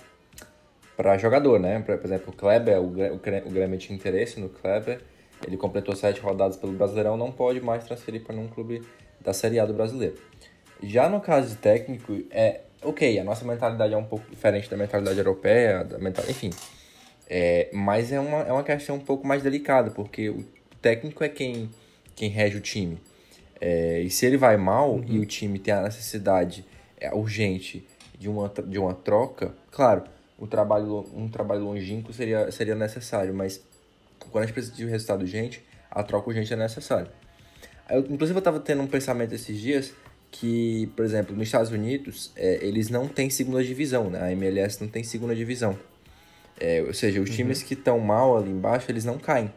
[0.98, 1.80] para jogador, né?
[1.80, 5.02] Por exemplo, o Kleber, o, o Grêmio tinha interesse no Kleber,
[5.46, 8.82] ele completou sete rodadas pelo Brasileirão, não pode mais transferir para um clube
[9.22, 10.16] da Série A do Brasileiro.
[10.82, 14.78] Já no caso de técnico, é ok, a nossa mentalidade é um pouco diferente da
[14.78, 16.50] mentalidade europeia, da mental, enfim.
[17.30, 20.46] É, mas é uma, é uma questão um pouco mais delicada, porque o
[20.82, 21.70] técnico é quem,
[22.16, 22.98] quem rege o time.
[23.62, 25.06] É, e se ele vai mal uhum.
[25.06, 26.66] e o time tem a necessidade
[27.00, 27.86] é urgente
[28.18, 30.04] de uma, de uma troca, claro,
[30.38, 33.62] um trabalho, um trabalho longínquo seria, seria necessário, mas
[34.32, 37.12] quando a gente precisa de um resultado urgente, a troca urgente é necessária.
[37.90, 39.94] Eu, inclusive, eu estava tendo um pensamento esses dias
[40.32, 44.22] que, por exemplo, nos Estados Unidos, é, eles não têm segunda divisão, né?
[44.22, 45.78] A MLS não tem segunda divisão.
[46.60, 47.36] É, ou seja, os uhum.
[47.36, 49.52] times que estão mal ali embaixo, eles não caem.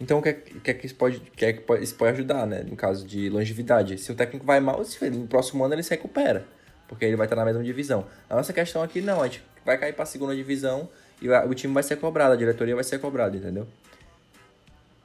[0.00, 2.12] Então, o que é que, é que, isso, pode, que é que pode, isso pode
[2.12, 2.64] ajudar, né?
[2.66, 3.98] No caso de longevidade.
[3.98, 6.46] Se o técnico vai mal, no próximo ano ele se recupera.
[6.88, 8.06] Porque ele vai estar na mesma divisão.
[8.28, 9.22] A nossa questão aqui, não.
[9.22, 10.88] A gente vai cair para a segunda divisão
[11.20, 13.66] e o time vai ser cobrado, a diretoria vai ser cobrada, entendeu?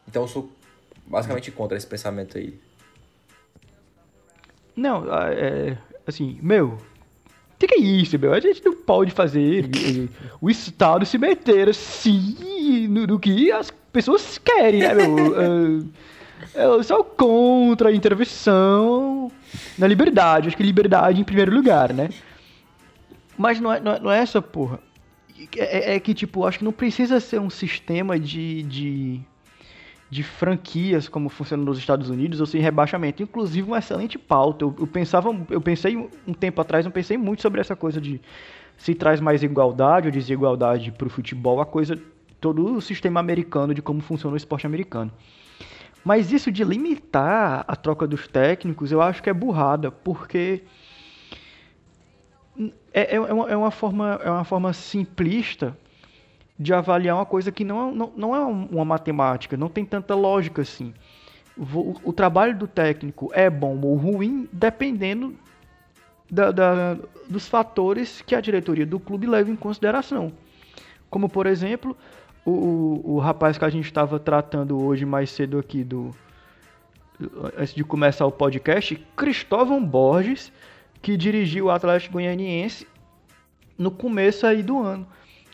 [0.10, 0.50] Então, eu sou
[1.06, 2.60] basicamente contra esse pensamento aí.
[4.76, 6.80] Não, é, assim, meu,
[7.60, 8.34] que que é isso, meu?
[8.34, 9.70] A gente não pode fazer
[10.42, 15.36] o Estado se meter assim no, no que as pessoas querem, né, meu?
[16.56, 19.32] É, eu sou contra a intervenção
[19.78, 20.48] na liberdade.
[20.48, 22.10] Acho que liberdade em primeiro lugar, né?
[23.38, 24.80] Mas não é, não é, não é essa porra.
[25.56, 29.22] É, é, que, tipo, acho que não precisa ser um sistema de, de
[30.10, 33.22] de franquias como funciona nos Estados Unidos ou sem rebaixamento.
[33.22, 34.66] Inclusive, uma excelente pauta.
[34.66, 35.96] Eu, eu, pensava, eu pensei
[36.28, 38.20] um tempo atrás, não pensei muito sobre essa coisa de
[38.76, 42.00] se traz mais igualdade ou desigualdade para o futebol, a coisa,
[42.40, 45.12] todo o sistema americano de como funciona o esporte americano.
[46.04, 50.64] Mas isso de limitar a troca dos técnicos, eu acho que é burrada, porque
[52.94, 55.78] é, é, uma, é uma, forma, é uma forma simplista
[56.60, 60.62] de avaliar uma coisa que não, não, não é uma matemática, não tem tanta lógica
[60.62, 60.94] assim.
[61.58, 65.34] O, o trabalho do técnico é bom ou ruim dependendo
[66.30, 66.98] da, da,
[67.30, 70.34] dos fatores que a diretoria do clube leva em consideração.
[71.10, 71.96] Como, por exemplo,
[72.46, 76.12] o, o rapaz que a gente estava tratando hoje mais cedo aqui do
[77.58, 80.54] antes de começar o podcast, Cristóvão Borges,
[81.02, 82.88] que dirigiu o Atlético Goianiense
[83.78, 85.06] no começo aí do ano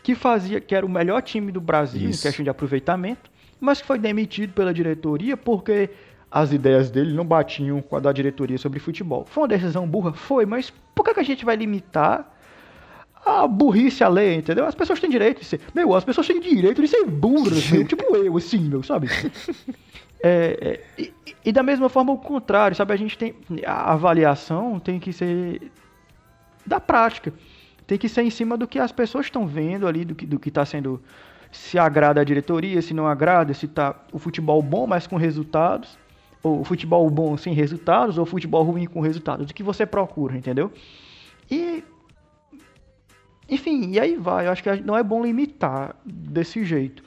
[0.06, 2.20] que fazia, que era o melhor time do Brasil Isso.
[2.20, 5.90] em questão de aproveitamento, mas que foi demitido pela diretoria porque
[6.30, 9.24] as ideias dele não batiam com a da diretoria sobre futebol.
[9.24, 10.12] Foi uma decisão burra?
[10.12, 12.32] Foi, mas por que, que a gente vai limitar
[13.24, 14.64] a burrice a lei, entendeu?
[14.64, 15.60] As pessoas têm direito de ser.
[15.74, 19.08] Meu, as pessoas têm direito de ser burras, meu, tipo eu, assim, meu, sabe?
[20.22, 21.12] É, é, e,
[21.46, 22.92] e, da mesma forma o contrário, sabe?
[22.92, 23.34] A gente tem.
[23.66, 25.72] A avaliação tem que ser
[26.64, 27.32] da prática
[27.86, 30.40] tem que ser em cima do que as pessoas estão vendo ali, do que do
[30.44, 31.00] está sendo.
[31.52, 35.96] Se agrada a diretoria, se não agrada, se está o futebol bom, mas com resultados,
[36.42, 39.48] ou o futebol bom sem resultados, ou o futebol ruim com resultados.
[39.48, 40.72] O que você procura, entendeu?
[41.50, 41.84] E.
[43.48, 44.48] Enfim, e aí vai.
[44.48, 47.02] Eu acho que não é bom limitar desse jeito,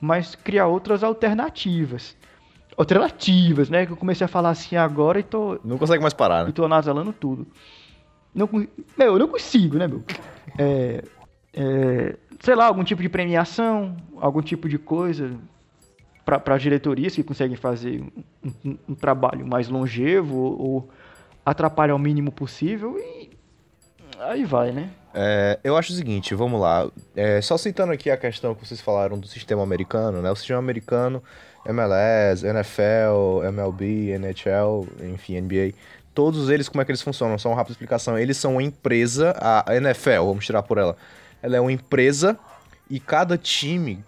[0.00, 2.16] mas criar outras alternativas
[2.76, 3.86] alternativas, né?
[3.86, 5.58] Que eu comecei a falar assim agora e tô.
[5.64, 6.50] Não consegue mais parar, né?
[6.50, 7.46] E tô nasalando tudo.
[8.34, 8.68] Não, meu,
[8.98, 10.02] eu não consigo, né, meu?
[10.58, 11.04] É,
[11.52, 15.36] é, sei lá, algum tipo de premiação, algum tipo de coisa
[16.24, 20.88] para diretorias que conseguem fazer um, um, um, trabalho mais longevo ou
[21.44, 23.30] atrapalhar o mínimo possível e
[24.18, 24.90] aí vai, né?
[25.14, 26.88] É, eu acho o seguinte, vamos lá.
[27.14, 30.30] É, só citando aqui a questão que vocês falaram do sistema americano, né?
[30.30, 31.22] O sistema americano,
[31.66, 35.74] MLS, NFL, MLB, NHL, enfim, NBA,
[36.14, 37.38] todos eles, como é que eles funcionam?
[37.38, 38.18] Só uma rápida explicação.
[38.18, 40.96] Eles são uma empresa, a NFL, vamos tirar por ela.
[41.42, 42.38] Ela é uma empresa
[42.88, 44.04] e cada time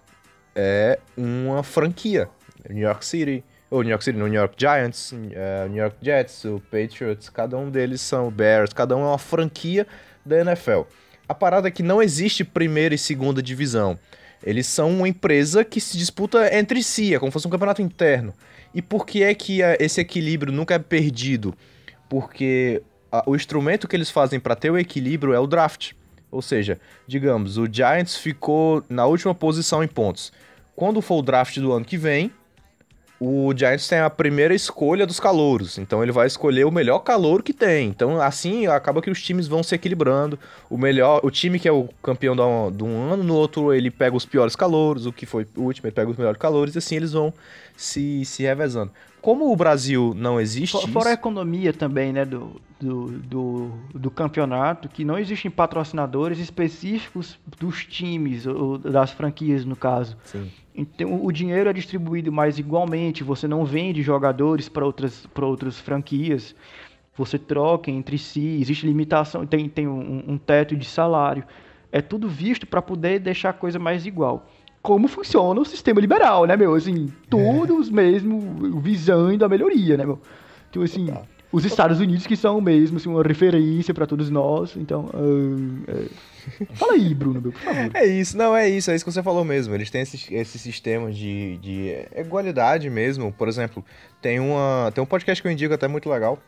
[0.55, 2.29] é uma franquia.
[2.69, 6.61] New York City, ou New York City, New York Giants, uh, New York Jets, o
[6.71, 9.87] Patriots, cada um deles são Bears, cada um é uma franquia
[10.25, 10.83] da NFL.
[11.29, 13.99] A parada é que não existe primeira e segunda divisão.
[14.43, 17.81] Eles são uma empresa que se disputa entre si, é como se fosse um campeonato
[17.81, 18.35] interno.
[18.75, 21.55] E por que é que eh, esse equilíbrio nunca é perdido?
[22.09, 25.93] Porque a, o instrumento que eles fazem para ter o equilíbrio é o draft.
[26.31, 30.33] Ou seja, digamos, o Giants ficou na última posição em pontos.
[30.75, 32.33] Quando for o draft do ano que vem,
[33.21, 37.43] o Giants tem a primeira escolha dos calouros, então ele vai escolher o melhor calouro
[37.43, 37.89] que tem.
[37.89, 40.39] Então assim acaba que os times vão se equilibrando.
[40.69, 42.35] O melhor, o time que é o campeão
[42.71, 45.87] de um ano, no outro ele pega os piores calouros, o que foi o último
[45.87, 47.33] ele pega os melhores calouros e assim eles vão
[47.77, 48.91] se, se revezando
[49.25, 50.73] como o Brasil não existe.
[50.73, 56.39] Fora, fora a economia também, né, do, do, do, do, campeonato, que não existem patrocinadores
[56.39, 60.15] específicos dos times, ou das franquias, no caso.
[60.25, 60.51] Sim.
[60.75, 66.55] Então, o dinheiro é distribuído mais igualmente, você não vende jogadores para outras, outras franquias,
[67.17, 71.45] você troca entre si, existe limitação, tem, tem um, um teto de salário.
[71.91, 74.47] É tudo visto para poder deixar a coisa mais igual
[74.85, 76.75] como funciona o sistema liberal, né, meu?
[76.75, 77.91] Assim, todos é.
[77.91, 80.21] mesmo visando a melhoria, né, meu?
[80.69, 81.09] Então, assim,
[81.51, 84.77] os Estados Unidos que são mesmo assim, uma referência para todos nós.
[84.77, 86.11] Então, uh,
[86.75, 87.91] fala aí, Bruno, por favor.
[87.95, 89.75] É isso, não, é isso, é isso que você falou mesmo.
[89.75, 93.33] Eles têm esse, esse sistema de, de igualdade mesmo.
[93.33, 93.83] Por exemplo,
[94.21, 96.39] tem, uma, tem um podcast que eu indico até muito legal,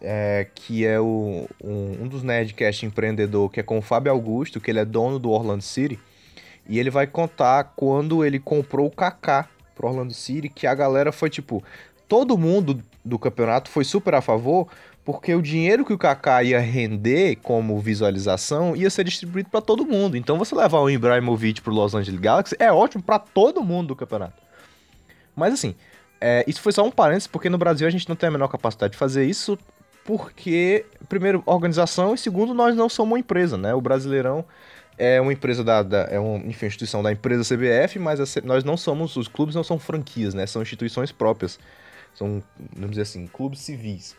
[0.00, 4.60] é, que é o, um, um dos Nerdcast empreendedor, que é com o Fábio Augusto,
[4.60, 6.00] que ele é dono do Orlando City.
[6.68, 11.12] E ele vai contar quando ele comprou o Kaká pro Orlando City, que a galera
[11.12, 11.62] foi tipo,
[12.08, 14.68] todo mundo do campeonato foi super a favor,
[15.04, 19.86] porque o dinheiro que o Kaká ia render como visualização ia ser distribuído para todo
[19.86, 20.16] mundo.
[20.16, 23.96] Então você levar o Ibrahimovic pro Los Angeles Galaxy é ótimo para todo mundo do
[23.96, 24.42] campeonato.
[25.36, 25.76] Mas assim,
[26.20, 28.48] é, isso foi só um parênteses, porque no Brasil a gente não tem a menor
[28.48, 29.58] capacidade de fazer isso,
[30.04, 33.74] porque, primeiro, organização, e segundo, nós não somos uma empresa, né?
[33.74, 34.44] O Brasileirão
[34.98, 38.76] é uma empresa da, da é uma instituição da empresa CBF, mas a, nós não
[38.76, 40.46] somos, os clubes não são franquias, né?
[40.46, 41.58] São instituições próprias.
[42.14, 42.42] São,
[42.74, 44.16] vamos dizer assim, clubes civis.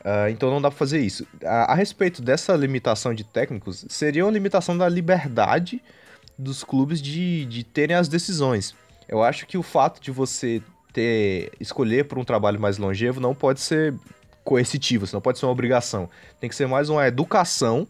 [0.00, 1.26] Uh, então não dá pra fazer isso.
[1.44, 5.82] A, a, respeito dessa limitação de técnicos, seria uma limitação da liberdade
[6.38, 8.74] dos clubes de, de terem as decisões.
[9.08, 10.62] Eu acho que o fato de você
[10.92, 13.94] ter escolher por um trabalho mais longevo não pode ser
[14.44, 16.08] coercitivo, não pode ser uma obrigação.
[16.40, 17.86] Tem que ser mais uma educação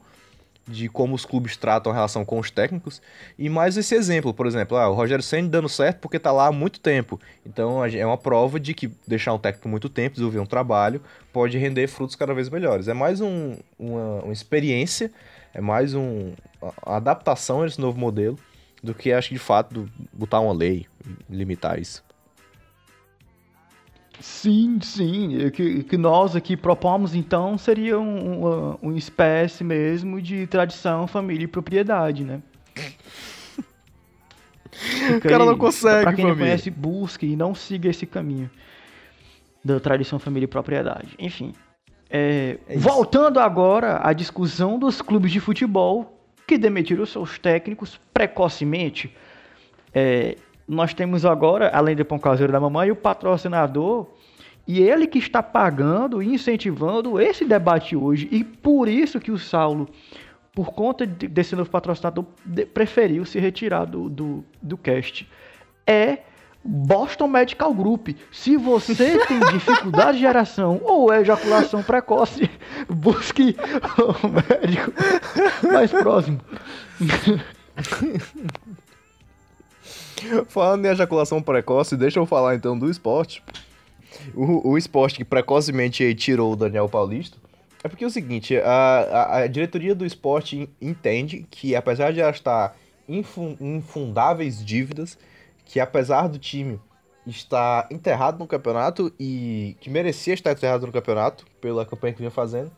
[0.69, 3.01] de como os clubes tratam a relação com os técnicos.
[3.39, 6.47] E mais esse exemplo, por exemplo, ah, o Rogério Senna dando certo porque está lá
[6.47, 7.21] há muito tempo.
[7.45, 11.01] Então é uma prova de que deixar um técnico muito tempo, desenvolver um trabalho,
[11.33, 12.89] pode render frutos cada vez melhores.
[12.89, 15.13] É mais um, uma, uma experiência,
[15.55, 18.39] é mais um, uma adaptação a esse novo modelo
[18.83, 20.87] do que acho que de fato botar uma lei,
[21.29, 22.06] limitar isso.
[24.21, 25.51] Sim, sim.
[25.51, 31.45] Que, que nós aqui propomos, então, seria um, uma, uma espécie mesmo de tradição, família
[31.45, 32.41] e propriedade, né?
[35.17, 36.29] o cara aí, não consegue, Pra quem família.
[36.29, 38.51] não conhece, busque e não siga esse caminho
[39.65, 41.15] da tradição, família e propriedade.
[41.19, 41.53] Enfim.
[42.09, 49.13] É, é voltando agora à discussão dos clubes de futebol que demitiram seus técnicos precocemente.
[49.93, 54.07] É, nós temos agora, além do pão caseiro da mamãe, o patrocinador
[54.67, 58.29] e ele que está pagando e incentivando esse debate hoje.
[58.33, 59.89] E por isso que o Saulo,
[60.53, 62.25] por conta desse novo patrocinador,
[62.75, 65.29] preferiu se retirar do, do, do cast.
[65.87, 66.19] É
[66.65, 68.09] Boston Medical Group.
[68.33, 72.51] Se você tem dificuldade de geração ou ejaculação precoce,
[72.91, 73.57] busque
[73.99, 74.93] o médico
[75.73, 76.41] mais próximo.
[80.49, 83.43] Falando em ejaculação precoce, deixa eu falar então do esporte.
[84.35, 87.37] O, o esporte que precocemente tirou o Daniel Paulista.
[87.85, 92.21] É porque é o seguinte, a, a, a diretoria do esporte entende que apesar de
[92.21, 92.77] ela estar
[93.09, 95.17] infundáveis dívidas,
[95.65, 96.81] que apesar do time
[97.27, 102.31] estar enterrado no campeonato e que merecia estar enterrado no campeonato pela campanha que vinha
[102.31, 102.71] fazendo,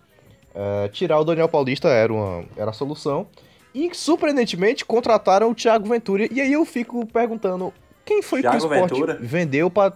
[0.54, 3.26] uh, tirar o Daniel Paulista era, uma, era a solução.
[3.74, 6.26] E, surpreendentemente, contrataram o Thiago Ventura.
[6.32, 7.72] E aí eu fico perguntando,
[8.04, 9.18] quem foi Thiago que o Sport Ventura?
[9.20, 9.92] vendeu para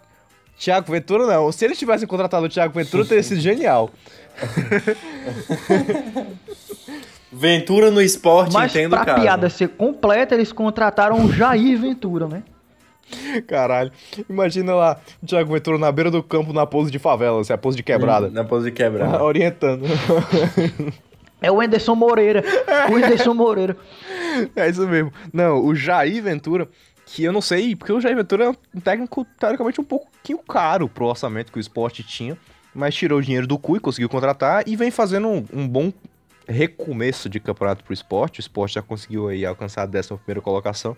[0.58, 1.50] Thiago Ventura não.
[1.50, 3.90] Se eles tivessem contratado o Thiago Ventura, teria sido genial.
[7.32, 12.42] Ventura no esporte, Mas entendo, pra piada ser completa, eles contrataram o Jair Ventura, né?
[13.46, 13.90] Caralho.
[14.28, 17.58] Imagina lá o Thiago Ventura na beira do campo na pose de favela, assim, a
[17.58, 18.30] pose de quebrada.
[18.30, 19.20] Na pose de quebrada.
[19.24, 19.85] Orientando.
[21.42, 22.42] É o Anderson Moreira.
[22.90, 23.76] O Anderson Moreira.
[24.57, 25.12] É isso mesmo.
[25.33, 26.68] Não, o Jair Ventura,
[27.05, 30.88] que eu não sei, porque o Jair Ventura é um técnico, teoricamente, um pouquinho caro
[30.88, 32.38] pro orçamento que o esporte tinha,
[32.74, 35.92] mas tirou o dinheiro do cu e conseguiu contratar e vem fazendo um, um bom
[36.48, 38.38] recomeço de campeonato pro esporte.
[38.38, 40.96] O esporte já conseguiu aí alcançar a 11 primeira colocação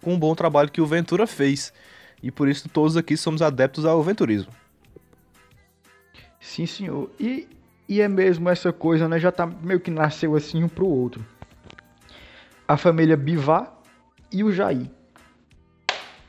[0.00, 1.72] com um bom trabalho que o Ventura fez.
[2.22, 4.52] E por isso todos aqui somos adeptos ao venturismo.
[6.38, 7.10] Sim, senhor.
[7.18, 7.48] E
[7.90, 9.18] e é mesmo essa coisa, né?
[9.18, 11.26] Já tá meio que nasceu assim um pro outro.
[12.66, 13.76] A família Bivar
[14.32, 14.88] e o Jair.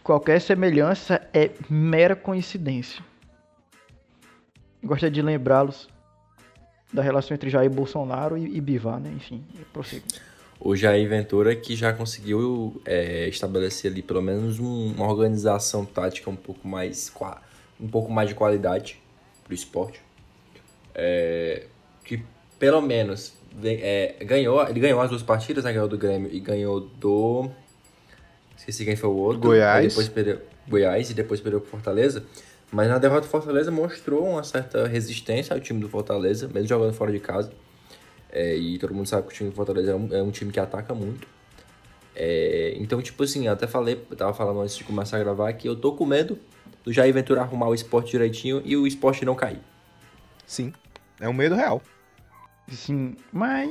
[0.01, 3.05] Qualquer semelhança é mera coincidência.
[4.83, 5.87] Gostaria de lembrá-los
[6.91, 9.11] da relação entre Jair Bolsonaro e, e Bivar, né?
[9.15, 10.07] Enfim, prossigo.
[10.59, 16.27] O Jair Ventura que já conseguiu é, estabelecer ali pelo menos um, uma organização tática
[16.27, 17.13] um pouco mais
[17.79, 18.99] um pouco mais de qualidade
[19.43, 20.01] para o esporte
[20.95, 21.67] é,
[22.03, 22.23] que
[22.59, 23.33] pelo menos
[23.63, 25.73] é, ganhou, ele ganhou as duas partidas, né?
[25.73, 27.49] Ganhou do Grêmio e ganhou do.
[28.57, 29.41] Esqueci quem foi o outro.
[29.41, 29.87] Goiás.
[29.87, 32.23] depois perdeu, Goiás e depois perdeu pro Fortaleza.
[32.71, 36.93] Mas na derrota do Fortaleza mostrou uma certa resistência ao time do Fortaleza, mesmo jogando
[36.93, 37.51] fora de casa.
[38.31, 40.51] É, e todo mundo sabe que o time do Fortaleza é um, é um time
[40.51, 41.27] que ataca muito.
[42.15, 45.67] É, então, tipo assim, até falei, eu tava falando antes de começar a gravar que
[45.67, 46.37] eu tô com medo
[46.83, 49.59] do Jair Ventura arrumar o esporte direitinho e o esporte não cair.
[50.51, 50.73] Sim.
[51.19, 51.81] É um medo real.
[52.67, 53.69] Sim, mas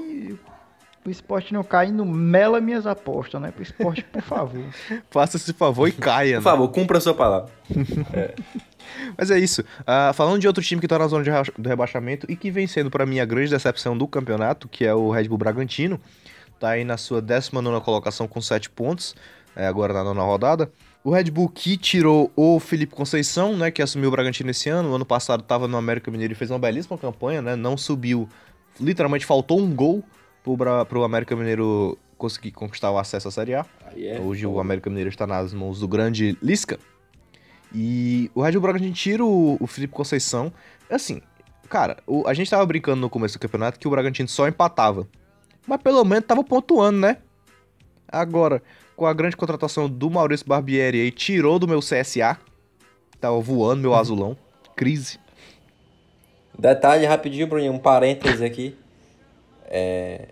[1.05, 3.51] o esporte não cai no mela minhas apostas, né?
[3.51, 4.65] Pro esporte, por favor.
[5.11, 6.37] Faça esse favor e caia.
[6.39, 7.51] Por favor, cumpra a sua palavra.
[9.17, 9.63] Mas é isso.
[9.87, 12.51] Ah, falando de outro time que tá na zona de reba- do rebaixamento e que
[12.51, 16.01] vem sendo pra mim a grande decepção do campeonato, que é o Red Bull Bragantino,
[16.59, 19.15] tá aí na sua 19 colocação com 7 pontos,
[19.55, 20.71] é, agora na nona rodada.
[21.03, 24.91] O Red Bull que tirou o Felipe Conceição, né, que assumiu o Bragantino esse ano.
[24.91, 27.57] O ano passado tava no América Mineiro e fez uma belíssima campanha, né?
[27.57, 28.29] Não subiu,
[28.79, 30.05] literalmente faltou um gol
[30.45, 33.65] pro, Bra- pro América Mineiro conseguir conquistar o acesso à Série A.
[33.87, 34.61] Aí é Hoje o.
[34.61, 36.79] América Mineiro está nas mãos do grande Lisca.
[37.75, 40.53] E o Red Bull Bragantino tira o, o Felipe Conceição.
[40.91, 41.23] Assim,
[41.69, 45.09] cara, o- a gente tava brincando no começo do campeonato que o Bragantino só empatava.
[45.67, 47.17] Mas pelo menos tava pontuando, né?
[48.07, 48.63] Agora,
[49.01, 52.39] com a grande contratação do Maurício Barbieri aí, tirou do meu CSA.
[53.19, 54.37] Tava voando meu azulão.
[54.77, 55.19] Crise.
[56.59, 58.77] Detalhe rapidinho, Bruninho, um parêntese aqui.
[59.65, 60.29] É,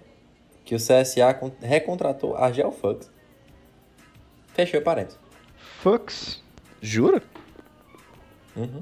[0.66, 3.10] que o CSA con- recontratou a Gelfux.
[4.52, 5.18] Fechou o parênteses.
[5.80, 6.44] Fux.
[6.82, 7.22] Jura?
[8.54, 8.80] Uhum.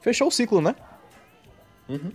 [0.00, 0.74] Fechou o ciclo, né?
[1.86, 2.12] Uhum.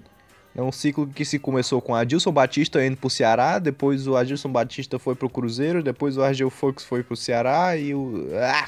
[0.60, 4.52] É um ciclo que se começou com Adilson Batista indo pro Ceará, depois o Adilson
[4.52, 8.28] Batista foi pro Cruzeiro, depois o Argel Fox foi pro Ceará e o.
[8.44, 8.68] Ah,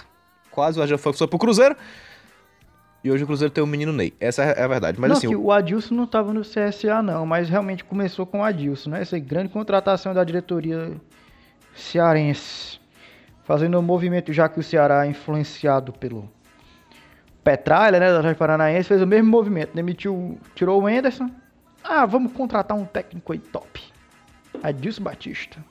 [0.50, 1.76] quase o Argel Fox foi pro Cruzeiro.
[3.04, 4.14] E hoje o Cruzeiro tem o menino Ney.
[4.22, 4.98] Essa é a verdade.
[5.02, 8.26] Mas não, assim, que o- o Adilson não estava no CSA, não, mas realmente começou
[8.26, 9.02] com o Adilson, né?
[9.02, 10.94] Essa grande contratação da diretoria
[11.76, 12.80] cearense.
[13.44, 16.30] Fazendo um movimento, já que o Ceará é influenciado pelo
[17.44, 18.10] Petralha, né?
[18.12, 19.72] Da Atlético Paranaense, fez o mesmo movimento.
[19.74, 21.30] Demitiu, tirou o Enderson.
[21.84, 23.82] Ah, vamos contratar um técnico aí top.
[24.62, 25.64] Adilson Batista.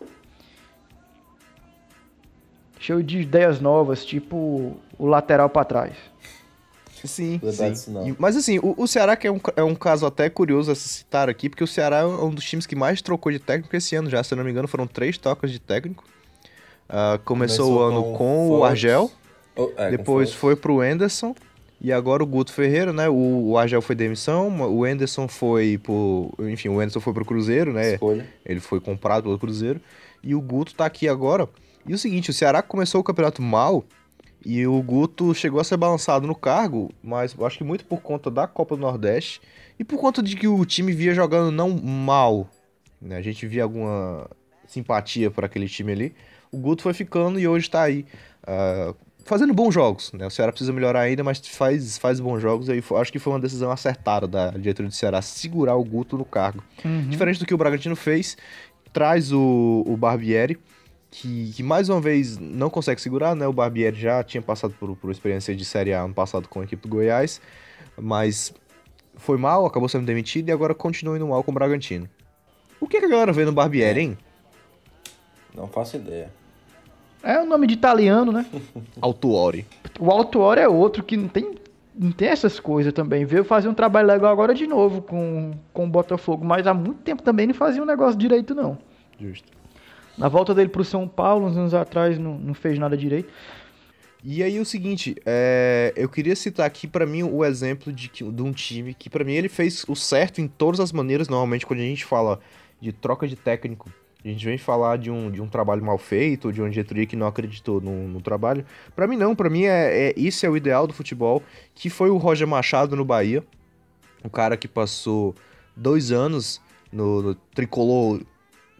[2.78, 5.94] Cheio de ideias novas, tipo o lateral pra trás.
[7.04, 8.16] Sim, Verdade, sim.
[8.18, 10.88] Mas assim, o, o Ceará que é um, é um caso até curioso a se
[10.88, 13.96] citar aqui, porque o Ceará é um dos times que mais trocou de técnico esse
[13.96, 14.22] ano já.
[14.22, 16.04] Se eu não me engano, foram três trocas de técnico.
[16.88, 18.70] Ah, começou, o ano com, o Fox.
[18.70, 19.10] Argel.
[19.56, 20.40] Oh, é, com Depois Fox.
[20.40, 21.34] foi pro Enderson.
[21.80, 23.08] E agora o Guto Ferreira, né?
[23.08, 26.30] O, o Argel foi demissão, o Enderson foi pro.
[26.40, 27.94] Enfim, o Enderson foi pro Cruzeiro, né?
[27.94, 28.28] Escolha.
[28.44, 29.80] Ele foi comprado pelo Cruzeiro.
[30.22, 31.48] E o Guto tá aqui agora.
[31.86, 33.84] E o seguinte, o Ceará começou o campeonato mal.
[34.44, 38.00] E o Guto chegou a ser balançado no cargo, mas eu acho que muito por
[38.00, 39.40] conta da Copa do Nordeste
[39.78, 42.48] e por conta de que o time via jogando não mal.
[43.00, 43.16] Né?
[43.16, 44.28] A gente via alguma
[44.66, 46.14] simpatia por aquele time ali.
[46.50, 48.06] O Guto foi ficando e hoje tá aí.
[48.46, 48.94] ah,
[49.24, 50.26] fazendo bons jogos, né?
[50.26, 52.68] O Ceará precisa melhorar ainda, mas faz, faz bons jogos.
[52.68, 56.24] Aí acho que foi uma decisão acertada da diretoria do Ceará segurar o Guto no
[56.24, 56.62] cargo.
[57.08, 58.36] Diferente do que o Bragantino fez,
[58.92, 60.58] traz o, o Barbieri,
[61.10, 63.46] que, que mais uma vez não consegue segurar, né?
[63.46, 66.64] O Barbieri já tinha passado por, por experiência de Série A ano passado com a
[66.64, 67.40] equipe do Goiás,
[67.96, 68.54] mas
[69.16, 72.08] foi mal, acabou sendo demitido e agora continua indo mal com o Bragantino.
[72.80, 74.18] O que, que a galera vê no Barbieri, hein?
[75.54, 76.32] Não faço ideia.
[77.22, 78.46] É o nome de italiano, né?
[79.00, 79.66] Altuori.
[79.98, 81.54] O Altuori é outro que não tem,
[81.94, 83.24] não tem essas coisas também.
[83.24, 87.00] Veio fazer um trabalho legal agora de novo com, com o Botafogo, mas há muito
[87.02, 88.78] tempo também não fazia um negócio direito, não.
[89.18, 89.48] Justo.
[90.16, 93.32] Na volta dele pro São Paulo, uns anos atrás, não, não fez nada direito.
[94.22, 98.42] E aí o seguinte, é, eu queria citar aqui pra mim o exemplo de, de
[98.42, 101.28] um time que pra mim ele fez o certo em todas as maneiras.
[101.28, 102.38] Normalmente quando a gente fala
[102.80, 103.90] de troca de técnico,
[104.24, 107.16] a gente vem falar de um, de um trabalho mal feito, de uma diretoria que
[107.16, 108.64] não acreditou no, no trabalho.
[108.94, 111.42] Pra mim não, pra mim é, é isso é o ideal do futebol,
[111.74, 113.42] que foi o Roger Machado no Bahia,
[114.22, 115.34] o cara que passou
[115.74, 116.60] dois anos
[116.92, 118.20] no, no tricolor,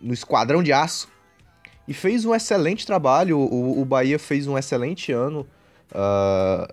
[0.00, 1.08] no esquadrão de aço,
[1.88, 3.38] e fez um excelente trabalho.
[3.38, 5.46] O, o Bahia fez um excelente ano
[5.92, 6.68] ah,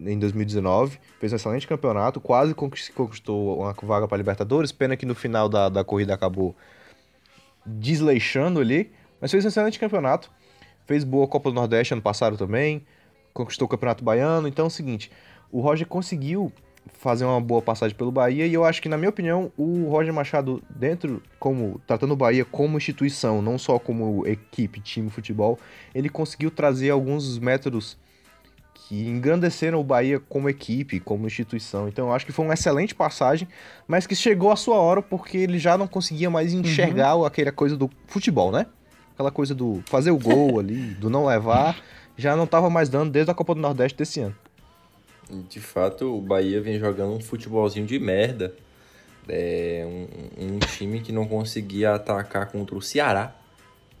[0.00, 4.72] em 2019, fez um excelente campeonato, quase conquis- conquistou uma vaga para Libertadores.
[4.72, 6.56] Pena que no final da, da corrida acabou
[7.64, 10.30] desleixando ali, mas fez um excelente campeonato.
[10.86, 12.84] Fez boa Copa do Nordeste ano passado também,
[13.32, 14.48] conquistou o Campeonato Baiano.
[14.48, 15.10] Então é o seguinte:
[15.50, 16.52] o Roger conseguiu
[16.94, 20.12] fazer uma boa passagem pelo Bahia e eu acho que, na minha opinião, o Roger
[20.12, 25.58] Machado, dentro, como tratando o Bahia como instituição, não só como equipe, time, futebol,
[25.94, 27.96] ele conseguiu trazer alguns métodos
[28.92, 31.88] que engrandeceram o Bahia como equipe, como instituição.
[31.88, 33.48] Então eu acho que foi uma excelente passagem,
[33.88, 37.74] mas que chegou a sua hora porque ele já não conseguia mais enxergar aquela coisa
[37.74, 38.66] do futebol, né?
[39.14, 41.82] Aquela coisa do fazer o gol ali, do não levar,
[42.18, 44.36] já não tava mais dando desde a Copa do Nordeste desse ano.
[45.48, 48.54] De fato, o Bahia vem jogando um futebolzinho de merda.
[49.26, 53.34] É um, um time que não conseguia atacar contra o Ceará.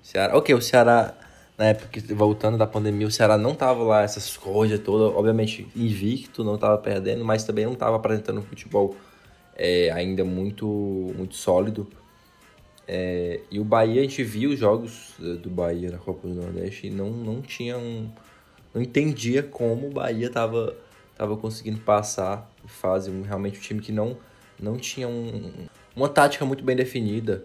[0.02, 0.36] Ceará.
[0.36, 1.14] Ok, o Ceará,
[1.56, 6.42] na época, voltando da pandemia, o Ceará não tava lá, essas coisas todas, obviamente invicto,
[6.42, 8.96] não tava perdendo, mas também não tava apresentando um futebol
[9.54, 10.66] é ainda muito,
[11.16, 11.88] muito sólido.
[12.86, 16.34] É, e o Bahia, a gente viu os jogos eh, do Bahia na Copa do
[16.34, 18.10] Nordeste e não, não tinha um.
[18.74, 20.74] Não entendia como o Bahia estava
[21.16, 23.10] tava conseguindo passar em fase.
[23.10, 24.16] Um, realmente um time que não,
[24.58, 25.52] não tinha um,
[25.94, 27.44] uma tática muito bem definida.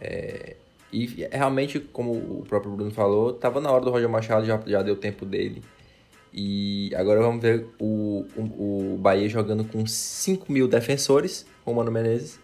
[0.00, 0.56] É,
[0.92, 4.82] e realmente, como o próprio Bruno falou, estava na hora do Roger Machado, já, já
[4.82, 5.62] deu tempo dele.
[6.32, 11.76] E agora vamos ver o, o, o Bahia jogando com 5 mil defensores, com o
[11.76, 12.38] Mano Menezes.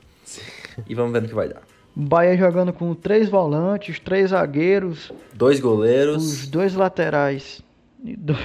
[0.89, 1.63] E vamos ver no que vai dar.
[1.95, 6.17] Bahia jogando com três volantes, três zagueiros, Dois goleiros.
[6.43, 7.63] os dois laterais,
[8.05, 8.37] e do-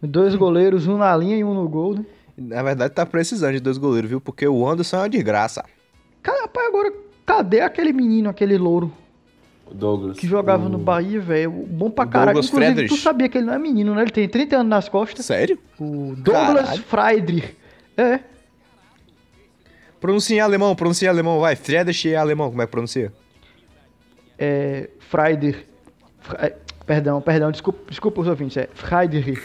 [0.00, 2.04] dois goleiros, um na linha e um no gol, né?
[2.38, 4.20] Na verdade, tá precisando de dois goleiros, viu?
[4.20, 5.64] Porque o Anderson é uma desgraça.
[6.22, 6.92] Cara, rapaz, agora,
[7.26, 8.92] cadê aquele menino, aquele louro
[9.72, 10.16] Douglas.
[10.18, 10.68] que jogava o...
[10.68, 11.50] no Bahia, velho?
[11.50, 12.26] Bom pra caralho.
[12.34, 12.94] Douglas Inclusive, Friedrich.
[12.94, 14.02] tu sabia que ele não é menino, né?
[14.02, 15.26] Ele tem 30 anos nas costas.
[15.26, 15.58] Sério?
[15.78, 16.78] O Douglas.
[16.78, 17.56] Friedrich.
[17.96, 18.20] É.
[20.00, 21.56] Pronuncia em alemão, pronuncia em alemão, vai.
[21.56, 23.12] Friedrich é alemão, como é que pronuncia?
[24.38, 24.88] É.
[25.00, 25.66] Friedrich.
[26.20, 26.56] Fre- é,
[26.86, 29.42] Perdão, perdão, desculpa, desculpa os ouvintes, é Friedrich.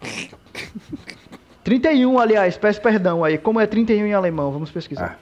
[1.64, 3.38] 31, aliás, peço perdão aí.
[3.38, 4.52] Como é 31 em alemão?
[4.52, 5.18] Vamos pesquisar.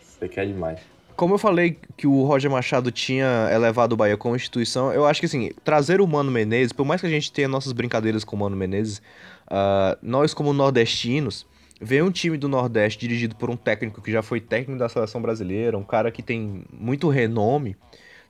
[0.00, 0.78] Você quer demais.
[1.16, 5.20] Como eu falei que o Roger Machado tinha elevado o Bahia como instituição, eu acho
[5.20, 8.36] que assim, trazer o Mano Menezes, por mais que a gente tenha nossas brincadeiras com
[8.36, 9.00] o Mano Menezes,
[9.48, 11.46] ah, nós como nordestinos,
[11.80, 15.20] ver um time do Nordeste dirigido por um técnico que já foi técnico da seleção
[15.22, 17.76] brasileira, um cara que tem muito renome,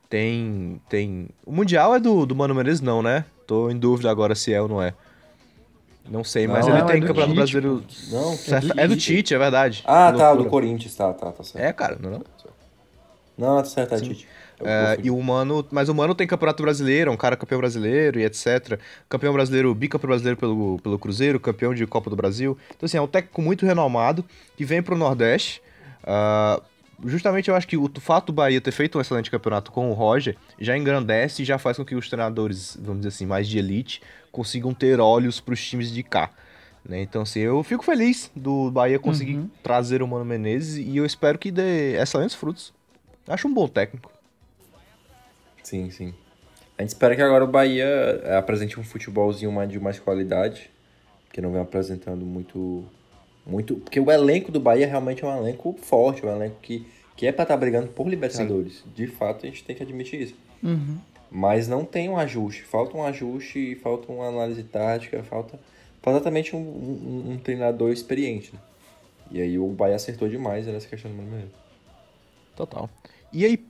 [0.09, 0.81] tem.
[0.89, 1.27] tem...
[1.45, 3.25] O Mundial é do, do Mano Menezes, não, né?
[3.45, 4.93] Tô em dúvida agora se é ou não é.
[6.09, 7.83] Não sei, mas Não, ele não, tem é campeonato Tite, brasileiro.
[8.11, 9.33] Não, certo- é do Tite.
[9.33, 9.83] É verdade.
[9.85, 11.63] Ah, tá, do Corinthians, tá, tá, tá certo.
[11.63, 12.13] É, cara, não é?
[12.13, 12.23] não?
[13.37, 14.27] Não, tá certo, é Tite.
[14.63, 18.19] É, e o Mano, mas o Mano tem campeonato brasileiro, é um cara campeão brasileiro
[18.19, 18.79] e etc.
[19.07, 22.57] Campeão brasileiro, bicampeão brasileiro pelo, pelo Cruzeiro, campeão de Copa do Brasil.
[22.75, 24.25] Então, assim, é um técnico muito renomado
[24.55, 25.61] que vem pro Nordeste.
[26.03, 26.59] Ah,
[27.05, 29.93] justamente eu acho que o fato do Bahia ter feito um excelente campeonato com o
[29.93, 33.59] Roger já engrandece e já faz com que os treinadores, vamos dizer assim, mais de
[33.59, 36.31] elite, consigam ter olhos pros times de cá.
[36.83, 36.99] né?
[37.01, 39.49] Então, assim, eu fico feliz do Bahia conseguir Uhum.
[39.61, 42.73] trazer o Mano Menezes e eu espero que dê excelentes frutos.
[43.27, 44.11] Acho um bom técnico.
[45.63, 46.13] Sim, sim.
[46.77, 47.85] A gente espera que agora o Bahia
[48.23, 50.69] eh, apresente um futebolzinho mais, de mais qualidade,
[51.33, 52.85] que não vem apresentando muito.
[53.45, 57.25] muito Porque o elenco do Bahia realmente é um elenco forte, um elenco que, que
[57.25, 58.83] é pra estar brigando por Libertadores.
[58.95, 60.35] De fato, a gente tem que admitir isso.
[60.63, 60.97] Uhum.
[61.29, 62.61] Mas não tem um ajuste.
[62.63, 65.59] Falta um ajuste, falta uma análise tática, falta,
[66.01, 68.53] falta exatamente um, um, um treinador experiente.
[68.53, 68.59] né?
[69.31, 71.49] E aí o Bahia acertou demais nessa questão do Mano.
[72.55, 72.89] Total.
[73.31, 73.65] E aí,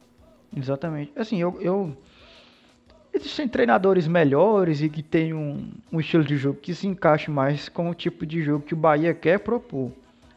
[0.56, 1.12] Exatamente.
[1.16, 1.96] Assim, eu, eu-
[3.14, 7.68] Existem treinadores melhores e que tem um, um estilo de jogo que se encaixe mais
[7.68, 9.92] com o tipo de jogo que o Bahia quer propor.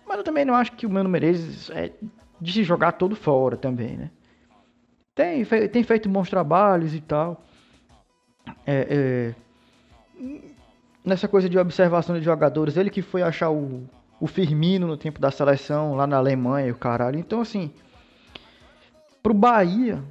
[0.07, 1.93] Mas eu também não acho que o Mano Menezes é
[2.41, 4.11] de se jogar todo fora também, né?
[5.15, 7.45] Tem, tem feito bons trabalhos e tal.
[8.67, 9.35] É,
[10.19, 10.35] é,
[11.05, 13.83] nessa coisa de observação de jogadores, ele que foi achar o,
[14.19, 17.19] o Firmino no tempo da seleção lá na Alemanha o caralho.
[17.19, 17.71] Então, assim,
[19.23, 20.03] pro Bahia,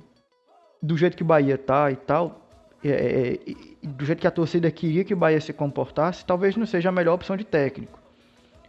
[0.82, 2.46] do jeito que o Bahia tá e tal,
[2.84, 3.40] é, é,
[3.82, 6.90] e do jeito que a torcida queria que o Bahia se comportasse, talvez não seja
[6.90, 8.00] a melhor opção de técnico.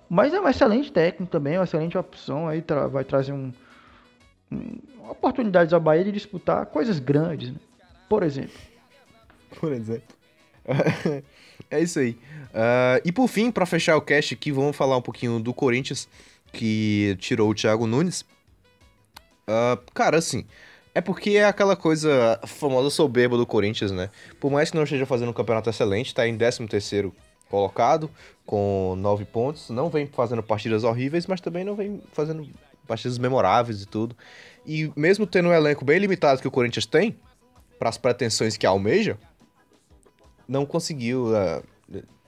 [0.08, 3.52] Mas é um excelente técnico também, uma excelente opção, aí tra- vai trazer um,
[4.50, 4.78] um-
[5.08, 7.58] oportunidades ao Bahia de disputar coisas grandes, né?
[8.08, 8.58] Por exemplo.
[9.60, 10.16] por exemplo.
[11.70, 12.18] é isso aí.
[12.52, 16.08] Ah, e por fim, pra fechar o cast aqui, vamos falar um pouquinho do Corinthians,
[16.52, 18.24] que tirou o Thiago Nunes.
[19.50, 20.46] Ah, cara, assim,
[20.94, 24.10] é porque é aquela coisa famosa soberba do Corinthians, né?
[24.38, 27.12] Por mais que não esteja fazendo um campeonato excelente, tá em 13º
[27.48, 28.08] colocado,
[28.46, 29.70] com 9 pontos.
[29.70, 32.48] Não vem fazendo partidas horríveis, mas também não vem fazendo
[32.86, 34.16] partidas memoráveis e tudo.
[34.64, 37.16] E mesmo tendo um elenco bem limitado que o Corinthians tem,
[37.78, 39.18] para as pretensões que almeja,
[40.46, 41.36] não conseguiu.
[41.36, 41.62] ah,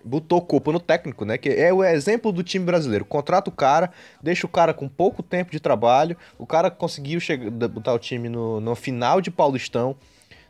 [0.05, 1.39] botou culpa no técnico, né?
[1.39, 3.05] Que é o exemplo do time brasileiro.
[3.05, 3.93] Contrata o cara,
[4.23, 6.17] deixa o cara com pouco tempo de trabalho.
[6.39, 9.97] O cara conseguiu chegar, botar o time no, no final de Paulistão,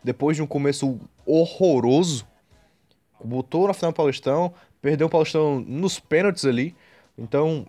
[0.03, 2.27] depois de um começo horroroso.
[3.23, 6.75] Botou na final do Paulistão, perdeu o Paulistão nos pênaltis ali.
[7.17, 7.67] Então.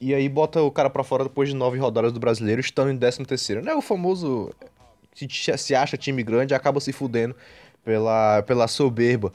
[0.00, 2.96] E aí bota o cara pra fora depois de nove rodadas do brasileiro, estando em
[2.96, 3.64] 13 terceiro.
[3.64, 4.54] Não é o famoso
[5.12, 7.34] se, se acha time grande acaba se fudendo
[7.84, 9.32] pela, pela soberba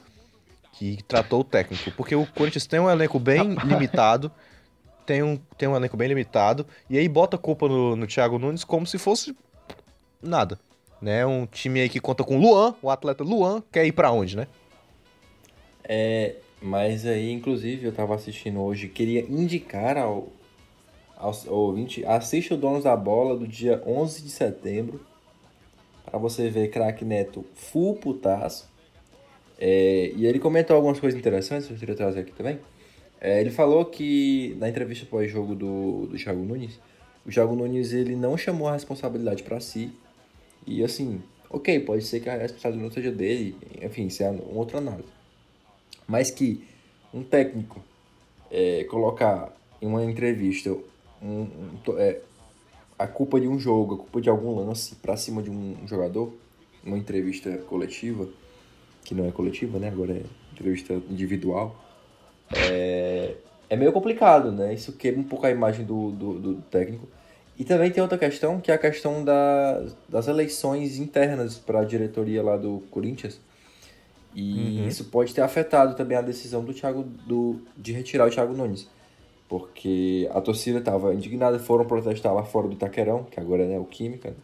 [0.74, 1.90] que tratou o técnico.
[1.92, 4.30] Porque o Corinthians tem um elenco bem limitado,
[5.06, 8.38] tem um, tem um elenco bem limitado, e aí bota a culpa no, no Thiago
[8.38, 9.36] Nunes como se fosse
[10.22, 10.58] nada.
[11.00, 11.24] Né?
[11.24, 14.46] Um time aí que conta com Luan, o atleta Luan, quer ir pra onde, né?
[16.64, 20.28] Mas aí, inclusive, eu tava assistindo hoje, queria indicar ao,
[21.14, 25.04] ao, ao ouvinte, assista o Donos da Bola do dia 11 de setembro,
[26.06, 28.72] para você ver craque Neto full putaço.
[29.66, 32.58] É, e ele comentou algumas coisas interessantes, eu queria trazer aqui também.
[33.18, 36.78] É, ele falou que, na entrevista pós-jogo do, do Thiago Nunes,
[37.24, 39.90] o Thiago Nunes ele não chamou a responsabilidade para si.
[40.66, 44.54] E assim, ok, pode ser que a responsabilidade não seja dele, enfim, isso é um
[44.54, 45.08] outro análise.
[46.06, 46.62] Mas que
[47.14, 47.82] um técnico
[48.50, 49.50] é, colocar
[49.80, 50.76] em uma entrevista
[51.22, 51.40] um,
[51.88, 52.20] um, é,
[52.98, 56.34] a culpa de um jogo, a culpa de algum lance para cima de um jogador,
[56.84, 58.28] uma entrevista coletiva,
[59.04, 59.88] que não é coletiva, né?
[59.88, 61.76] Agora é entrevista individual,
[62.52, 63.34] é,
[63.68, 64.72] é meio complicado, né?
[64.74, 67.06] Isso quebra um pouco a imagem do, do, do técnico.
[67.56, 71.84] E também tem outra questão, que é a questão da, das eleições internas para a
[71.84, 73.40] diretoria lá do Corinthians.
[74.34, 74.88] E uhum.
[74.88, 78.88] isso pode ter afetado também a decisão do Thiago do, de retirar o Thiago Nunes.
[79.48, 83.78] Porque a torcida estava indignada, foram protestar lá fora do Itaquerão, que agora é né,
[83.78, 84.36] o Química, né?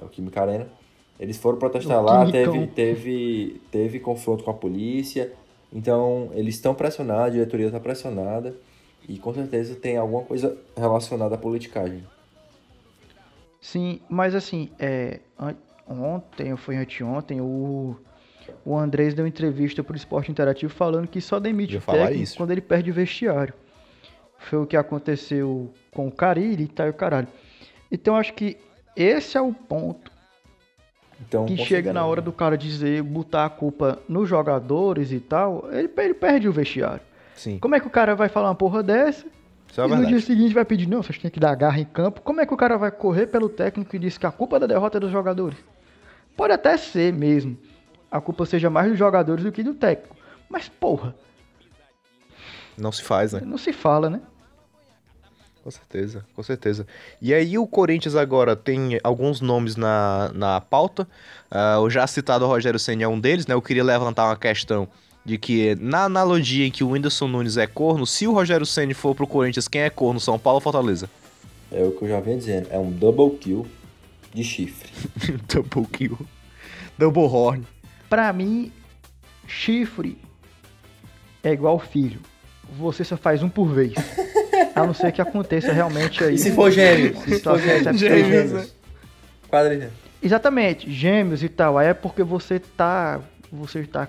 [0.00, 0.68] é o Química Arena.
[1.20, 5.30] Eles foram protestar o lá, teve, teve, teve confronto com a polícia.
[5.70, 8.56] Então, eles estão pressionados, a diretoria está pressionada.
[9.06, 12.02] E com certeza tem alguma coisa relacionada à politicagem.
[13.60, 15.20] Sim, mas assim, é,
[15.86, 17.94] ontem, ou foi anteontem, o,
[18.64, 22.36] o Andrés deu entrevista para o Esporte Interativo falando que só demite o técnico isso.
[22.38, 23.52] quando ele perde o vestiário.
[24.38, 27.28] Foi o que aconteceu com o Carilli e tal e o caralho.
[27.92, 28.56] Então acho que
[28.96, 30.09] esse é o ponto
[31.20, 35.68] então, que chega na hora do cara dizer, botar a culpa nos jogadores e tal,
[35.70, 37.02] ele, ele perde o vestiário.
[37.34, 37.58] Sim.
[37.58, 39.26] Como é que o cara vai falar uma porra dessa?
[39.70, 41.84] Isso é e no dia seguinte vai pedir, não, vocês têm que dar garra em
[41.84, 42.20] campo.
[42.22, 44.66] Como é que o cara vai correr pelo técnico e diz que a culpa da
[44.66, 45.58] derrota é dos jogadores?
[46.36, 47.56] Pode até ser mesmo.
[48.10, 50.16] A culpa seja mais dos jogadores do que do técnico.
[50.48, 51.14] Mas, porra.
[52.76, 53.42] Não se faz, né?
[53.44, 54.20] Não se fala, né?
[55.70, 56.86] Com certeza, com certeza.
[57.22, 61.06] E aí o Corinthians agora tem alguns nomes na, na pauta.
[61.50, 63.54] Uh, o já citado Rogério Senna é um deles, né?
[63.54, 64.88] Eu queria levantar uma questão
[65.24, 68.94] de que na analogia em que o Whindersson Nunes é corno, se o Rogério Senna
[68.94, 70.18] for pro Corinthians, quem é corno?
[70.18, 71.08] São Paulo ou Fortaleza?
[71.70, 73.64] É o que eu já venho dizendo, é um double kill
[74.34, 74.90] de chifre.
[75.52, 76.18] double kill.
[76.98, 77.64] Double horn.
[78.08, 78.72] Pra mim,
[79.46, 80.18] chifre
[81.44, 82.20] é igual filho.
[82.76, 83.94] Você só faz um por vez.
[84.74, 86.34] A não ser que aconteça realmente aí.
[86.34, 87.18] E se for gêmeos?
[87.24, 88.52] Se for gêmeos, gêmeos.
[88.52, 88.66] Né?
[89.48, 89.90] Quadrilha.
[90.22, 91.78] Exatamente, gêmeos e tal.
[91.78, 93.20] Aí é porque você tá.
[93.52, 94.08] Você tá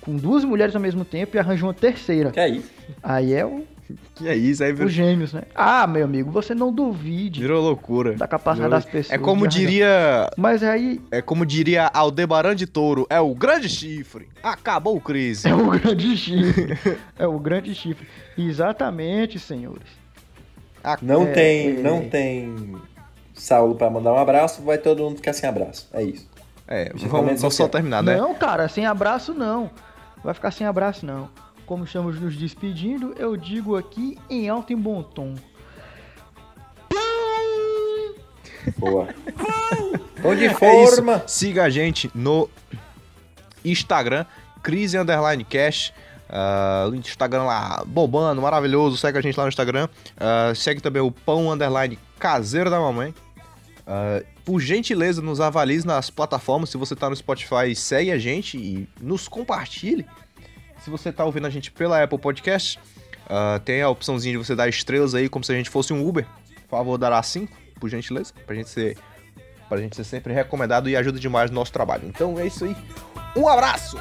[0.00, 2.30] com duas mulheres ao mesmo tempo e arranja uma terceira.
[2.30, 2.70] Que é isso?
[3.02, 3.64] Aí é o.
[4.14, 4.62] Que é isso?
[4.62, 5.42] Aí Os gêmeos, né?
[5.54, 7.40] Ah, meu amigo, você não duvide.
[7.40, 8.14] Virou loucura.
[8.14, 8.70] Da capacidade Virou...
[8.70, 9.12] das pessoas.
[9.12, 10.30] É como diria.
[10.36, 11.00] Mas aí.
[11.10, 14.28] É como diria Aldebaran de Touro: é o grande chifre.
[14.42, 15.48] Acabou o crise.
[15.48, 16.78] É o grande chifre.
[17.18, 18.06] é o grande chifre.
[18.36, 19.88] Exatamente, senhores.
[21.00, 21.68] Não é, tem.
[21.68, 21.82] É...
[21.82, 22.76] Não tem.
[23.34, 25.88] Saulo para mandar um abraço, vai todo mundo ficar sem abraço.
[25.92, 26.28] É isso.
[26.68, 28.16] É, vamos, vamos só terminar, né?
[28.16, 29.70] Não, cara, sem abraço não.
[30.22, 31.28] Vai ficar sem abraço não.
[31.66, 35.34] Como estamos nos despedindo, eu digo aqui em alto e bom tom.
[38.76, 39.08] Boa.
[40.22, 41.14] Pão de forma.
[41.16, 42.48] É Siga a gente no
[43.64, 44.26] Instagram,
[44.62, 45.92] Crise Underline Cash.
[46.28, 48.96] Uh, Instagram lá bombando, maravilhoso.
[48.96, 49.88] Segue a gente lá no Instagram.
[50.16, 53.14] Uh, segue também o Pão Underline Caseiro da Mamãe.
[53.86, 56.70] Uh, por gentileza, nos avalie nas plataformas.
[56.70, 60.04] Se você está no Spotify, segue a gente e nos compartilhe.
[60.84, 62.78] Se você está ouvindo a gente pela Apple Podcast,
[63.24, 66.06] uh, tem a opçãozinha de você dar estrelas aí, como se a gente fosse um
[66.06, 66.26] Uber.
[66.68, 68.98] Por favor, dará 5, por gentileza, pra gente ser
[69.66, 72.06] pra gente ser sempre recomendado e ajuda demais no nosso trabalho.
[72.06, 72.76] Então é isso aí.
[73.34, 73.96] Um abraço!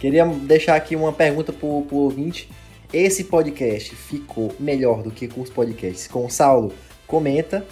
[0.00, 2.48] Queria deixar aqui uma pergunta pro, pro ouvinte.
[2.92, 6.72] Esse podcast ficou melhor do que com os podcasts com o Saulo?
[7.06, 7.66] Comenta.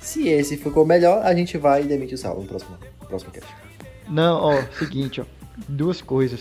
[0.00, 3.48] Se esse ficou melhor, a gente vai demitir o Saulo no próximo, no próximo cast.
[4.08, 5.24] Não, ó, seguinte, ó.
[5.68, 6.40] Duas coisas.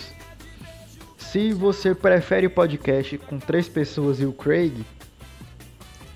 [1.18, 4.84] Se você prefere o podcast com três pessoas e o Craig,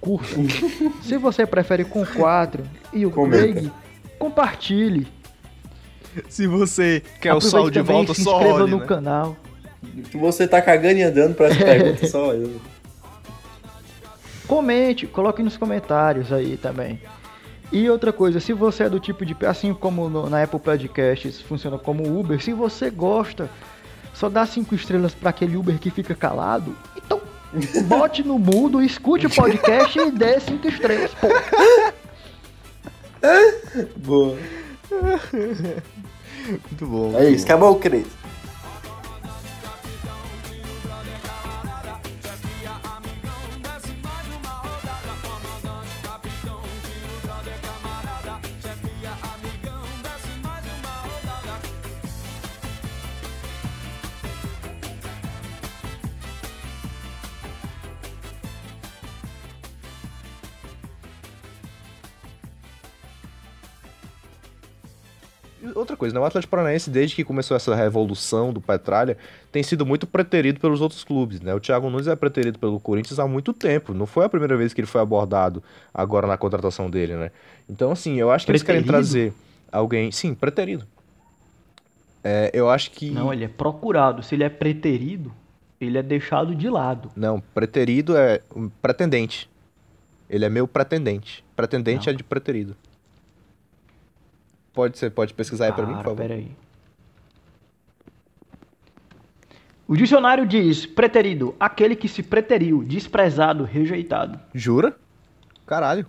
[0.01, 0.35] curta.
[1.03, 3.53] Se você prefere com quatro e o Comenta.
[3.53, 3.71] Craig,
[4.17, 5.07] compartilhe.
[6.29, 8.85] Se você quer Aproveite o sol de volta, só olhe, inscreva no né?
[8.85, 9.37] canal.
[10.09, 12.49] Se você tá cagando e andando pra essa pergunta, só olha.
[14.47, 16.99] comente, coloque nos comentários aí também.
[17.71, 19.35] E outra coisa, se você é do tipo de.
[19.47, 23.49] Assim como no, na Apple Podcasts funciona como Uber, se você gosta,
[24.13, 27.19] só dá cinco estrelas para aquele Uber que fica calado, então
[27.87, 31.27] bote no mudo, escute o podcast e dê cinco estrelas, pô.
[33.97, 34.37] Boa.
[36.47, 37.17] Muito bom.
[37.17, 38.05] É isso, acabou o Cris.
[66.13, 66.19] Né?
[66.19, 69.17] O Atlético Paranaense, desde que começou essa revolução do Petralha,
[69.51, 71.53] tem sido muito preterido pelos outros clubes, né?
[71.53, 73.93] O Thiago Nunes é preterido pelo Corinthians há muito tempo.
[73.93, 75.61] Não foi a primeira vez que ele foi abordado
[75.93, 77.31] agora na contratação dele, né?
[77.69, 79.03] Então, assim, eu acho que eles querem Preterido?
[79.03, 79.33] trazer
[79.71, 80.11] alguém.
[80.11, 80.85] Sim, preterido.
[82.23, 83.11] É, eu acho que.
[83.11, 84.23] Não, ele é procurado.
[84.23, 85.33] Se ele é preterido,
[85.79, 87.11] ele é deixado de lado.
[87.15, 89.49] Não, preterido é um pretendente.
[90.29, 91.43] Ele é meu pretendente.
[91.55, 92.13] Pretendente Não.
[92.13, 92.75] é de preterido.
[94.73, 96.17] Pode ser, pode pesquisar aí pra mim, por favor.
[96.17, 96.51] peraí.
[99.87, 104.39] O dicionário diz: preterido, aquele que se preteriu, desprezado, rejeitado.
[104.53, 104.95] Jura?
[105.67, 106.05] Caralho.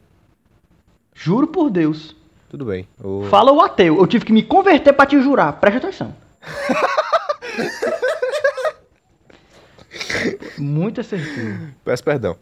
[1.14, 2.16] Juro por Deus.
[2.48, 2.88] Tudo bem.
[3.02, 3.98] O- Fala o ateu.
[3.98, 5.52] Eu tive que me converter pra te jurar.
[5.60, 6.14] Presta atenção.
[10.58, 11.68] Muito assertivo.
[11.84, 12.36] Peço perdão.